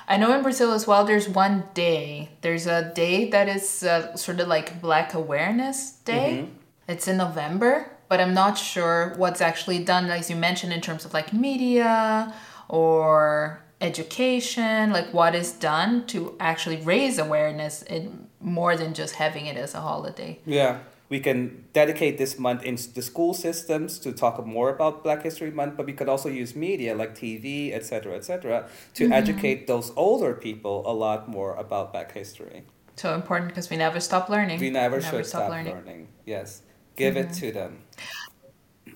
I 0.07 0.17
know 0.17 0.33
in 0.33 0.41
Brazil 0.41 0.71
as 0.71 0.87
well, 0.87 1.03
there's 1.03 1.29
one 1.29 1.65
day. 1.73 2.29
There's 2.41 2.65
a 2.65 2.91
day 2.93 3.29
that 3.29 3.47
is 3.49 3.83
uh, 3.83 4.15
sort 4.15 4.39
of 4.39 4.47
like 4.47 4.81
Black 4.81 5.13
Awareness 5.13 5.91
Day. 6.05 6.47
It's 6.87 7.07
in 7.07 7.17
November, 7.17 7.91
but 8.07 8.19
I'm 8.21 8.33
not 8.33 8.57
sure 8.57 9.13
what's 9.17 9.41
actually 9.41 9.83
done, 9.83 10.09
as 10.09 10.29
you 10.29 10.37
mentioned, 10.37 10.71
in 10.71 10.81
terms 10.81 11.05
of 11.05 11.13
like 11.13 11.33
media 11.33 12.33
or 12.69 13.61
education, 13.81 14.91
like 14.91 15.13
what 15.13 15.35
is 15.35 15.51
done 15.51 16.05
to 16.07 16.35
actually 16.39 16.77
raise 16.77 17.19
awareness 17.19 17.83
in 17.83 18.27
more 18.39 18.75
than 18.75 18.93
just 18.93 19.15
having 19.15 19.45
it 19.45 19.57
as 19.57 19.73
a 19.75 19.81
holiday. 19.81 20.39
Yeah. 20.45 20.79
We 21.09 21.21
can 21.21 21.63
dedicate 21.71 22.17
this 22.17 22.37
month 22.37 22.63
in 22.63 22.75
the 22.93 23.01
school 23.01 23.33
systems 23.33 23.97
to 23.99 24.11
talk 24.11 24.45
more 24.45 24.69
about 24.69 25.03
Black 25.03 25.23
History 25.23 25.51
Month, 25.51 25.77
but 25.77 25.85
we 25.85 25.93
could 25.93 26.09
also 26.09 26.27
use 26.27 26.53
media 26.53 26.95
like 26.95 27.15
TV, 27.15 27.73
etc., 27.73 28.15
etc., 28.15 28.67
to 28.95 29.09
educate 29.13 29.67
those 29.67 29.93
older 29.95 30.33
people 30.33 30.83
a 30.85 30.91
lot 30.91 31.29
more 31.29 31.55
about 31.55 31.93
Black 31.93 32.11
history. 32.11 32.63
So 32.97 33.15
important 33.15 33.49
because 33.49 33.69
we 33.69 33.77
never 33.77 34.01
stop 34.01 34.27
learning. 34.27 34.59
We 34.59 34.69
never, 34.69 35.01
should 35.01 35.25
stop 35.25 35.49
learning. 35.49 36.09
Yes, 36.25 36.63
give 36.97 37.15
it 37.15 37.31
to 37.33 37.53
them. 37.53 37.83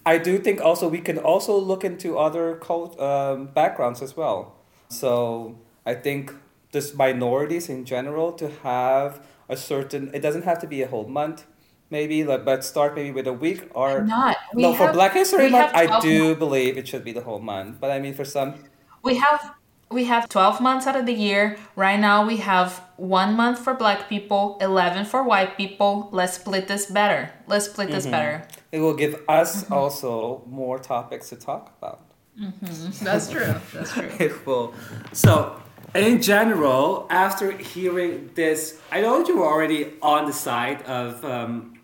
I 0.06 0.18
do 0.18 0.38
think 0.38 0.60
also 0.60 0.90
we 0.90 1.00
can 1.00 1.18
also 1.18 1.58
look 1.58 1.86
into 1.86 2.18
other 2.18 2.56
cult, 2.56 3.00
um, 3.00 3.46
backgrounds 3.48 4.02
as 4.02 4.18
well. 4.18 4.61
So 4.92 5.58
I 5.86 5.96
think 5.96 6.34
just 6.72 6.96
minorities 6.96 7.70
in 7.70 7.86
general 7.86 8.32
to 8.34 8.50
have 8.64 9.26
a 9.50 9.58
certain. 9.58 10.12
It 10.14 10.22
doesn't 10.22 10.44
have 10.44 10.60
to 10.60 10.68
be 10.68 10.82
a 10.82 10.88
whole 10.88 11.08
month. 11.08 11.46
Maybe, 11.90 12.24
like, 12.24 12.46
but 12.46 12.64
start 12.64 12.96
maybe 12.96 13.12
with 13.12 13.28
a 13.28 13.34
week 13.34 13.70
or 13.76 14.04
Not. 14.04 14.38
We 14.54 14.64
no 14.64 14.74
for 14.74 14.94
Black 14.94 15.12
History 15.14 15.50
Month. 15.50 15.74
I 15.76 15.88
12 15.88 16.04
do 16.04 16.36
believe 16.36 16.78
it 16.78 16.88
should 16.88 17.04
be 17.04 17.12
the 17.12 17.22
whole 17.22 17.40
month. 17.40 17.82
But 17.82 17.92
I 17.92 18.00
mean, 18.00 18.14
for 18.14 18.24
some, 18.24 18.56
We 19.04 19.18
have 19.18 19.56
we 19.90 20.06
have 20.06 20.30
12 20.30 20.62
months 20.62 20.88
out 20.88 20.96
of 20.96 21.06
the 21.06 21.14
year. 21.14 21.58
Right 21.76 22.00
now 22.00 22.26
we 22.26 22.38
have 22.38 22.82
1 22.96 23.36
month 23.36 23.60
for 23.60 23.74
black 23.74 24.08
people, 24.08 24.58
11 24.62 25.06
for 25.06 25.24
white 25.24 25.58
people. 25.58 26.08
Let's 26.12 26.34
split 26.34 26.68
this 26.68 26.86
better. 26.86 27.32
Let's 27.48 27.66
split 27.66 27.92
this 27.92 28.06
mm-hmm. 28.06 28.12
better. 28.12 28.48
it 28.72 28.80
will 28.80 28.96
give 28.96 29.20
us 29.28 29.64
mm-hmm. 29.64 29.74
also 29.74 30.44
more 30.48 30.80
topics 30.80 31.28
to 31.30 31.36
talk 31.36 31.76
about. 31.78 32.11
That's 32.36 33.30
true. 33.30 33.56
That's 33.74 33.94
true. 33.94 34.42
Will. 34.46 34.74
So, 35.12 35.62
in 35.94 36.22
general, 36.22 37.08
after 37.10 37.52
hearing 37.52 38.32
this, 38.36 38.80
I 38.92 39.02
know 39.02 39.26
you 39.26 39.38
were 39.38 39.46
already 39.48 39.94
on 40.02 40.26
the 40.26 40.34
side 40.34 40.82
of 40.84 41.24
um, 41.26 41.80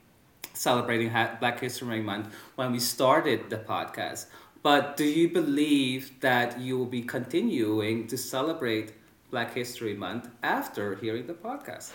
celebrating 0.53 1.09
Black 1.39 1.59
History 1.59 2.01
Month 2.01 2.33
when 2.55 2.71
we 2.71 2.79
started 2.79 3.49
the 3.49 3.57
podcast. 3.57 4.27
But 4.63 4.97
do 4.97 5.05
you 5.05 5.29
believe 5.29 6.19
that 6.21 6.59
you 6.59 6.77
will 6.77 6.85
be 6.85 7.01
continuing 7.01 8.07
to 8.07 8.17
celebrate 8.17 8.93
Black 9.29 9.53
History 9.53 9.93
Month 9.93 10.29
after 10.41 10.95
hearing 10.95 11.27
the 11.27 11.33
podcast? 11.33 11.91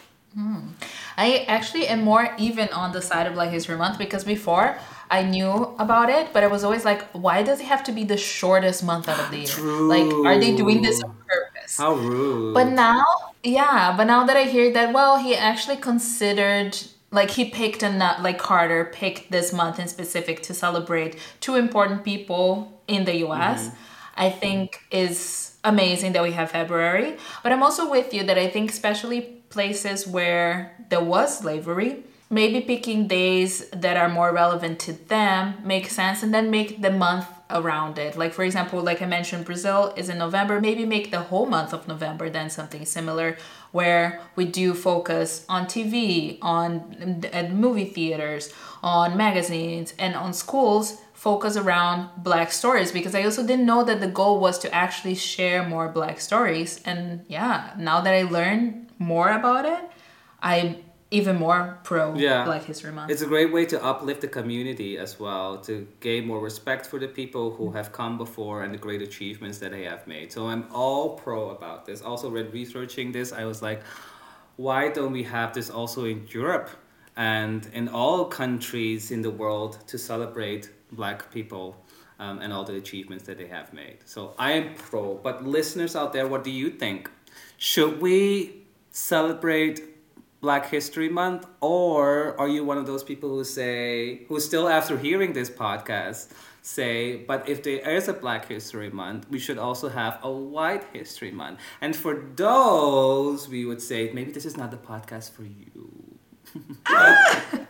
I 1.19 1.45
actually 1.47 1.87
am 1.89 2.03
more 2.03 2.35
even 2.39 2.69
on 2.71 2.93
the 2.93 3.03
side 3.03 3.27
of 3.27 3.35
Black 3.35 3.51
History 3.51 3.77
Month 3.77 3.99
because 3.99 4.25
before 4.25 4.79
I 5.13 5.23
knew 5.25 5.77
about 5.79 6.09
it, 6.09 6.33
but 6.33 6.43
I 6.43 6.47
was 6.47 6.65
always 6.65 6.87
like, 6.87 7.03
why 7.13 7.43
does 7.43 7.61
it 7.61 7.67
have 7.67 7.85
to 7.85 7.93
be 7.93 8.03
the 8.03 8.17
shortest 8.17 8.83
month 8.83 9.11
out 9.11 9.21
of 9.21 9.31
the 9.31 9.41
year? 9.41 9.71
Like, 9.83 10.11
are 10.27 10.41
they 10.41 10.57
doing 10.57 10.81
this 10.81 11.03
on 11.03 11.15
purpose? 11.29 11.77
How 11.77 11.93
rude. 11.93 12.55
But 12.55 12.71
now, 12.71 13.05
yeah, 13.45 13.95
but 13.95 14.05
now 14.05 14.25
that 14.25 14.39
I 14.39 14.45
hear 14.45 14.73
that, 14.73 14.95
well, 14.95 15.19
he 15.19 15.37
actually 15.37 15.77
considered, 15.77 16.79
like, 17.11 17.31
he 17.33 17.51
picked 17.51 17.83
a 17.83 17.93
nut, 17.93 18.23
like 18.23 18.39
Carter 18.39 18.87
picked 18.87 19.31
this 19.31 19.53
month 19.53 19.79
in 19.79 19.87
specific 19.87 20.43
to 20.45 20.55
celebrate 20.55 21.19
two 21.41 21.57
important 21.57 22.05
people 22.05 22.81
in 22.89 23.05
the 23.05 23.17
US, 23.27 23.69
mm-hmm. 23.69 23.77
I 24.17 24.31
think 24.31 24.81
is 24.91 25.59
amazing 25.63 26.13
that 26.15 26.23
we 26.23 26.33
have 26.33 26.53
February. 26.53 27.19
But 27.43 27.53
I'm 27.53 27.63
also 27.63 27.91
with 27.91 28.15
you 28.15 28.23
that 28.25 28.39
I 28.39 28.49
think, 28.49 28.71
especially 28.71 29.21
places 29.51 30.07
where 30.07 30.75
there 30.89 31.05
was 31.05 31.41
slavery, 31.41 32.05
maybe 32.33 32.63
picking 32.63 33.07
days 33.07 33.69
that 33.71 33.97
are 33.97 34.09
more 34.09 34.33
relevant 34.33 34.79
to 34.81 34.93
them 34.93 35.55
makes 35.65 35.93
sense 35.95 36.23
and 36.23 36.33
then 36.33 36.51
make 36.51 36.81
the 36.81 36.91
month 36.91 37.27
around 37.51 37.99
it. 37.99 38.17
Like 38.17 38.33
for 38.33 38.45
example 38.45 38.81
like 38.81 39.03
i 39.03 39.07
mentioned 39.07 39.45
brazil 39.45 39.93
is 39.97 40.09
in 40.09 40.19
november 40.19 40.61
maybe 40.61 40.85
make 40.85 41.11
the 41.11 41.21
whole 41.21 41.47
month 41.47 41.73
of 41.73 41.87
november 41.87 42.31
then 42.31 42.49
something 42.51 42.85
similar 42.85 43.37
where 43.71 44.21
we 44.37 44.45
do 44.45 44.75
focus 44.75 45.45
on 45.49 45.67
tv 45.67 46.39
on 46.43 47.25
at 47.33 47.53
movie 47.53 47.85
theaters 47.85 48.53
on 48.83 49.17
magazines 49.17 49.95
and 49.99 50.15
on 50.15 50.33
schools 50.33 50.99
focus 51.13 51.57
around 51.57 52.09
black 52.17 52.51
stories 52.51 52.91
because 52.93 53.15
i 53.15 53.23
also 53.23 53.47
didn't 53.47 53.67
know 53.67 53.85
that 53.85 54.01
the 54.01 54.09
goal 54.09 54.41
was 54.41 54.59
to 54.59 54.75
actually 54.75 55.15
share 55.15 55.67
more 55.69 55.89
black 55.89 56.21
stories. 56.21 56.81
And 56.85 57.25
yeah 57.29 57.75
now 57.79 58.01
that 58.01 58.15
i 58.15 58.23
learned 58.23 58.91
more 58.99 59.31
about 59.31 59.65
it 59.65 59.83
i'm 60.43 60.77
even 61.13 61.37
more 61.37 61.79
pro 61.85 62.15
Yeah. 62.15 62.45
black 62.45 62.65
history 62.65 62.91
month 62.93 63.11
It's 63.11 63.23
a 63.23 63.27
great 63.27 63.53
way 63.53 63.65
to 63.67 63.77
uplift 63.85 64.21
the 64.23 64.29
community 64.29 64.99
as 64.99 65.21
well, 65.21 65.59
to 65.69 65.87
gain 66.01 66.27
more 66.27 66.41
respect 66.41 66.87
for 66.87 66.99
the 66.99 67.09
people 67.09 67.55
who 67.57 67.71
have 67.73 67.93
come 67.93 68.17
before 68.19 68.63
and 68.65 68.73
the 68.73 68.79
great 68.79 69.03
achievements 69.03 69.59
that 69.59 69.71
they 69.73 69.85
have 69.85 70.07
made. 70.07 70.33
So 70.33 70.47
I'm 70.49 70.65
all 70.73 71.11
pro 71.23 71.51
about 71.51 71.85
this. 71.87 72.01
Also, 72.03 72.31
when 72.31 72.51
researching 72.51 73.13
this, 73.13 73.33
I 73.33 73.45
was 73.45 73.61
like, 73.63 73.83
why 74.57 74.89
don't 74.89 75.13
we 75.13 75.25
have 75.25 75.53
this 75.53 75.69
also 75.71 76.05
in 76.05 76.27
Europe 76.31 76.71
and 77.17 77.69
in 77.75 77.89
all 77.89 78.25
countries 78.25 79.11
in 79.11 79.21
the 79.23 79.31
world 79.31 79.79
to 79.89 79.99
celebrate 79.99 80.71
black 80.93 81.31
people 81.31 81.77
um, 82.19 82.39
and 82.41 82.53
all 82.53 82.65
the 82.65 82.77
achievements 82.77 83.25
that 83.25 83.37
they 83.39 83.49
have 83.49 83.73
made? 83.73 83.99
So 84.07 84.35
I 84.39 84.53
am 84.53 84.75
pro. 84.75 85.15
But 85.27 85.45
listeners 85.45 85.95
out 85.95 86.13
there, 86.13 86.27
what 86.27 86.43
do 86.45 86.51
you 86.51 86.71
think? 86.71 87.11
Should 87.59 88.01
we 88.01 88.65
celebrate 88.91 89.81
Black 90.43 90.69
History 90.69 91.09
Month, 91.09 91.47
or 91.61 92.39
are 92.39 92.49
you 92.49 92.65
one 92.65 92.77
of 92.77 92.85
those 92.85 93.05
people 93.05 93.29
who 93.31 93.45
say, 93.45 94.25
who 94.27 94.41
still 94.41 94.69
after 94.69 94.99
hearing 94.99 95.33
this 95.35 95.49
podcast 95.49 96.33
say, 96.63 97.17
but 97.17 97.49
if 97.49 97.63
there 97.63 97.79
is 97.89 98.09
a 98.09 98.13
Black 98.13 98.49
History 98.49 98.91
Month, 98.91 99.31
we 99.31 99.39
should 99.39 99.57
also 99.57 99.89
have 99.89 100.19
a 100.25 100.31
White 100.33 100.83
History 100.93 101.31
Month? 101.31 101.61
And 101.81 101.95
for 101.95 102.27
those, 102.35 103.49
we 103.49 103.65
would 103.65 103.81
say, 103.81 104.11
maybe 104.13 104.33
this 104.33 104.45
is 104.45 104.57
not 104.57 104.73
the 104.73 104.77
podcast 104.77 105.31
for 105.31 105.45
you. 105.45 106.19
Ah! 106.87 107.69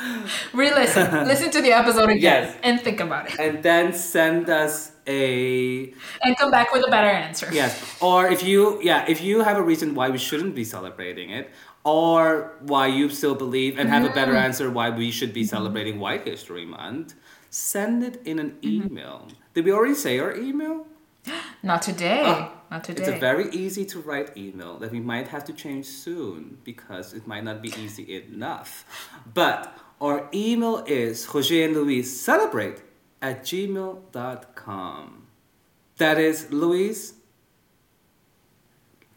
Re-listen, 0.52 1.26
listen 1.26 1.50
to 1.50 1.60
the 1.60 1.72
episode 1.72 2.10
again, 2.10 2.44
Yes. 2.44 2.56
and 2.62 2.80
think 2.80 3.00
about 3.00 3.30
it, 3.30 3.38
And 3.38 3.62
then 3.62 3.92
send 3.92 4.48
us 4.48 4.92
a 5.06 5.92
and 6.22 6.36
come 6.36 6.50
back 6.50 6.72
with 6.72 6.86
a 6.86 6.90
better 6.90 7.08
answer. 7.08 7.48
Yes. 7.52 7.72
Or 8.00 8.28
if 8.28 8.42
you 8.42 8.80
yeah, 8.82 9.04
if 9.08 9.22
you 9.22 9.42
have 9.42 9.56
a 9.56 9.62
reason 9.62 9.94
why 9.94 10.10
we 10.10 10.18
shouldn't 10.18 10.54
be 10.54 10.64
celebrating 10.64 11.30
it, 11.30 11.50
or 11.84 12.52
why 12.60 12.86
you 12.86 13.08
still 13.08 13.34
believe 13.34 13.78
and 13.78 13.88
have 13.88 14.04
a 14.04 14.10
better 14.10 14.32
mm. 14.32 14.42
answer 14.42 14.70
why 14.70 14.90
we 14.90 15.10
should 15.10 15.32
be 15.32 15.42
mm-hmm. 15.42 15.56
celebrating 15.56 15.98
White 15.98 16.26
History 16.26 16.66
Month, 16.66 17.14
send 17.48 18.02
it 18.02 18.20
in 18.24 18.38
an 18.38 18.50
mm-hmm. 18.62 18.86
email. 18.86 19.28
Did 19.54 19.64
we 19.64 19.72
already 19.72 19.94
say 19.94 20.18
our 20.18 20.36
email? 20.36 20.86
Not 21.62 21.82
today. 21.82 22.22
Oh, 22.24 22.52
not 22.70 22.84
today. 22.84 23.02
It's 23.02 23.10
a 23.10 23.18
very 23.18 23.50
easy 23.50 23.84
to 23.86 24.00
write 24.00 24.36
email 24.36 24.78
that 24.78 24.90
we 24.92 25.00
might 25.00 25.28
have 25.28 25.44
to 25.44 25.52
change 25.52 25.86
soon 25.86 26.58
because 26.64 27.12
it 27.12 27.26
might 27.26 27.42
not 27.44 27.60
be 27.60 27.68
easy 27.76 28.16
enough. 28.16 28.86
But 29.34 29.76
our 30.00 30.28
email 30.32 30.84
is 30.86 31.26
Jose 31.26 31.62
and 31.62 31.74
Luis 31.74 32.20
celebrate 32.20 32.80
at 33.20 33.42
gmail.com. 33.42 35.26
That 35.98 36.18
is 36.18 36.50
Luis. 36.50 37.14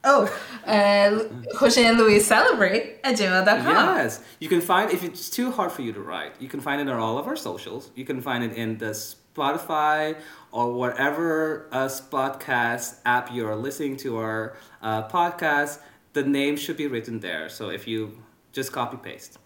Oh, 0.04 0.26
uh, 0.66 1.24
Jose 1.56 1.82
and 1.86 1.98
Luis 1.98 2.26
celebrate 2.28 3.00
at 3.06 3.16
gmail.com. 3.16 3.98
Yes. 3.98 4.22
You 4.40 4.50
can 4.50 4.60
find, 4.60 4.92
if 4.92 5.02
it's 5.02 5.30
too 5.30 5.50
hard 5.52 5.72
for 5.72 5.82
you 5.82 5.94
to 5.94 6.02
write, 6.02 6.34
you 6.42 6.50
can 6.50 6.60
find 6.60 6.82
it 6.82 6.90
on 6.90 7.00
all 7.00 7.18
of 7.18 7.26
our 7.26 7.38
socials. 7.38 7.90
You 7.96 8.04
can 8.04 8.20
find 8.20 8.44
it 8.44 8.52
in 8.54 8.78
the 8.80 8.88
Spotify 8.88 10.18
or 10.52 10.74
whatever 10.74 11.68
uh, 11.72 11.88
podcast 11.88 12.98
app 13.06 13.34
you're 13.34 13.56
listening 13.56 13.96
to 13.98 14.18
our 14.18 14.58
uh, 14.82 15.08
podcast. 15.08 15.80
The 16.12 16.24
name 16.24 16.58
should 16.58 16.76
be 16.76 16.88
written 16.88 17.22
there. 17.22 17.48
So 17.48 17.70
if 17.70 17.88
you 17.88 18.22
just 18.52 18.74
copy 18.74 18.98
paste, 18.98 19.40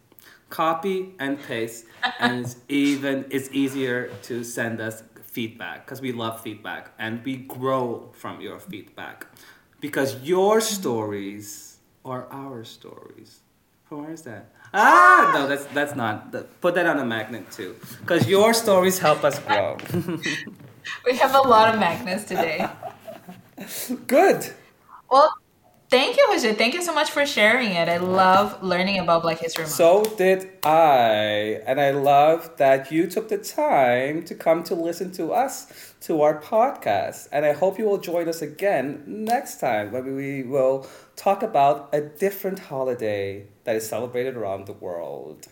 copy 0.49 1.13
and 1.19 1.41
paste, 1.43 1.85
and 2.19 2.45
it's 2.45 2.55
even 2.69 3.25
it's 3.29 3.49
easier 3.51 4.11
to 4.23 4.43
send 4.43 4.81
us 4.81 5.03
feedback 5.23 5.85
because 5.85 6.01
we 6.01 6.11
love 6.11 6.41
feedback 6.41 6.91
and 6.97 7.23
we 7.23 7.37
grow 7.37 8.09
from 8.13 8.41
your 8.41 8.59
feedback 8.59 9.27
because 9.79 10.15
your 10.23 10.59
stories 10.61 11.77
are 12.03 12.27
our 12.31 12.63
stories. 12.63 13.39
Where 13.89 14.11
is 14.11 14.23
that? 14.23 14.51
Ah, 14.73 15.31
no, 15.33 15.47
that's 15.47 15.65
that's 15.67 15.95
not. 15.95 16.33
Put 16.61 16.75
that 16.75 16.85
on 16.85 16.99
a 16.99 17.05
magnet 17.05 17.49
too, 17.51 17.75
because 18.01 18.27
your 18.27 18.53
stories 18.53 18.99
help 18.99 19.23
us 19.23 19.39
grow. 19.39 19.77
We 21.05 21.17
have 21.17 21.35
a 21.35 21.41
lot 21.41 21.73
of 21.73 21.79
magnets 21.79 22.23
today. 22.25 22.67
Good. 24.07 24.53
Well, 25.09 25.33
thank 25.89 26.17
you, 26.17 26.25
Jose. 26.29 26.53
Thank 26.53 26.73
you 26.73 26.81
so 26.81 26.93
much 26.93 27.11
for 27.11 27.25
sharing 27.25 27.71
it. 27.71 27.89
I 27.89 27.97
love 27.97 28.61
learning 28.63 28.99
about 28.99 29.21
Black 29.21 29.39
History 29.39 29.63
Month. 29.63 29.73
So 29.73 30.03
did 30.17 30.49
I, 30.63 31.61
and 31.65 31.79
I 31.79 31.91
love 31.91 32.57
that 32.57 32.91
you 32.91 33.07
took 33.07 33.29
the 33.29 33.37
time 33.37 34.23
to 34.25 34.35
come 34.35 34.63
to 34.63 34.75
listen 34.75 35.11
to 35.13 35.33
us 35.33 35.93
to 36.01 36.21
our 36.21 36.41
podcast. 36.41 37.27
And 37.31 37.45
I 37.45 37.53
hope 37.53 37.77
you 37.79 37.85
will 37.85 37.97
join 37.97 38.27
us 38.27 38.41
again 38.41 39.03
next 39.05 39.59
time 39.59 39.91
when 39.91 40.15
we 40.15 40.43
will 40.43 40.87
talk 41.15 41.43
about 41.43 41.89
a 41.93 42.01
different 42.01 42.59
holiday 42.59 43.47
that 43.63 43.75
is 43.75 43.87
celebrated 43.87 44.35
around 44.35 44.65
the 44.65 44.73
world. 44.73 45.47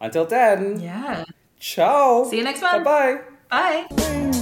Until 0.00 0.24
then, 0.24 0.80
yeah. 0.80 1.24
ciao. 1.60 2.24
See 2.28 2.38
you 2.38 2.44
next 2.44 2.60
month. 2.60 2.84
Bye 2.84 3.20
bye. 3.50 3.86
Bye. 3.88 4.38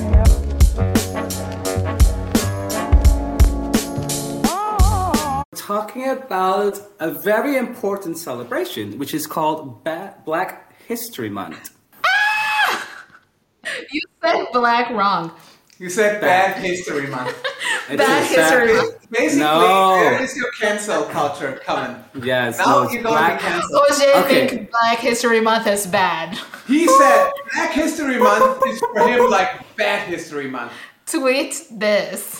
Talking 5.74 6.08
about 6.08 6.80
a 6.98 7.12
very 7.22 7.56
important 7.56 8.18
celebration, 8.18 8.98
which 8.98 9.14
is 9.14 9.24
called 9.24 9.84
ba- 9.84 10.14
Black 10.24 10.74
History 10.88 11.30
Month. 11.30 11.70
Ah! 12.04 12.88
You 13.92 14.00
said 14.20 14.46
black 14.52 14.90
wrong. 14.90 15.30
You 15.78 15.88
said 15.88 16.20
bad 16.20 16.56
history 16.60 17.06
month. 17.06 17.32
It's 17.88 17.96
Bad 17.98 18.24
history 18.26 18.72
month. 18.74 19.10
Basically, 19.10 19.40
No. 19.40 19.96
where 19.98 20.22
is 20.22 20.36
your 20.36 20.50
cancel 20.60 21.02
culture 21.04 21.60
coming? 21.64 21.96
Yes, 22.22 22.58
Now 22.58 22.64
no, 22.66 22.82
it's 22.84 22.92
you're 22.94 23.02
gonna 23.02 23.16
Black. 23.16 23.38
be 23.40 23.46
canceled. 23.46 23.82
Jose 23.88 24.12
Okay. 24.20 24.46
think 24.48 24.70
Black 24.70 24.98
History 24.98 25.40
Month 25.40 25.66
is 25.66 25.86
bad. 25.88 26.38
He 26.68 26.86
said 26.86 27.30
Black 27.54 27.72
History 27.72 28.18
Month 28.18 28.62
is 28.66 28.78
for 28.80 29.08
him 29.08 29.28
like 29.30 29.50
bad 29.76 30.06
history 30.08 30.48
month. 30.48 30.72
Tweet 31.06 31.62
this. 31.72 32.39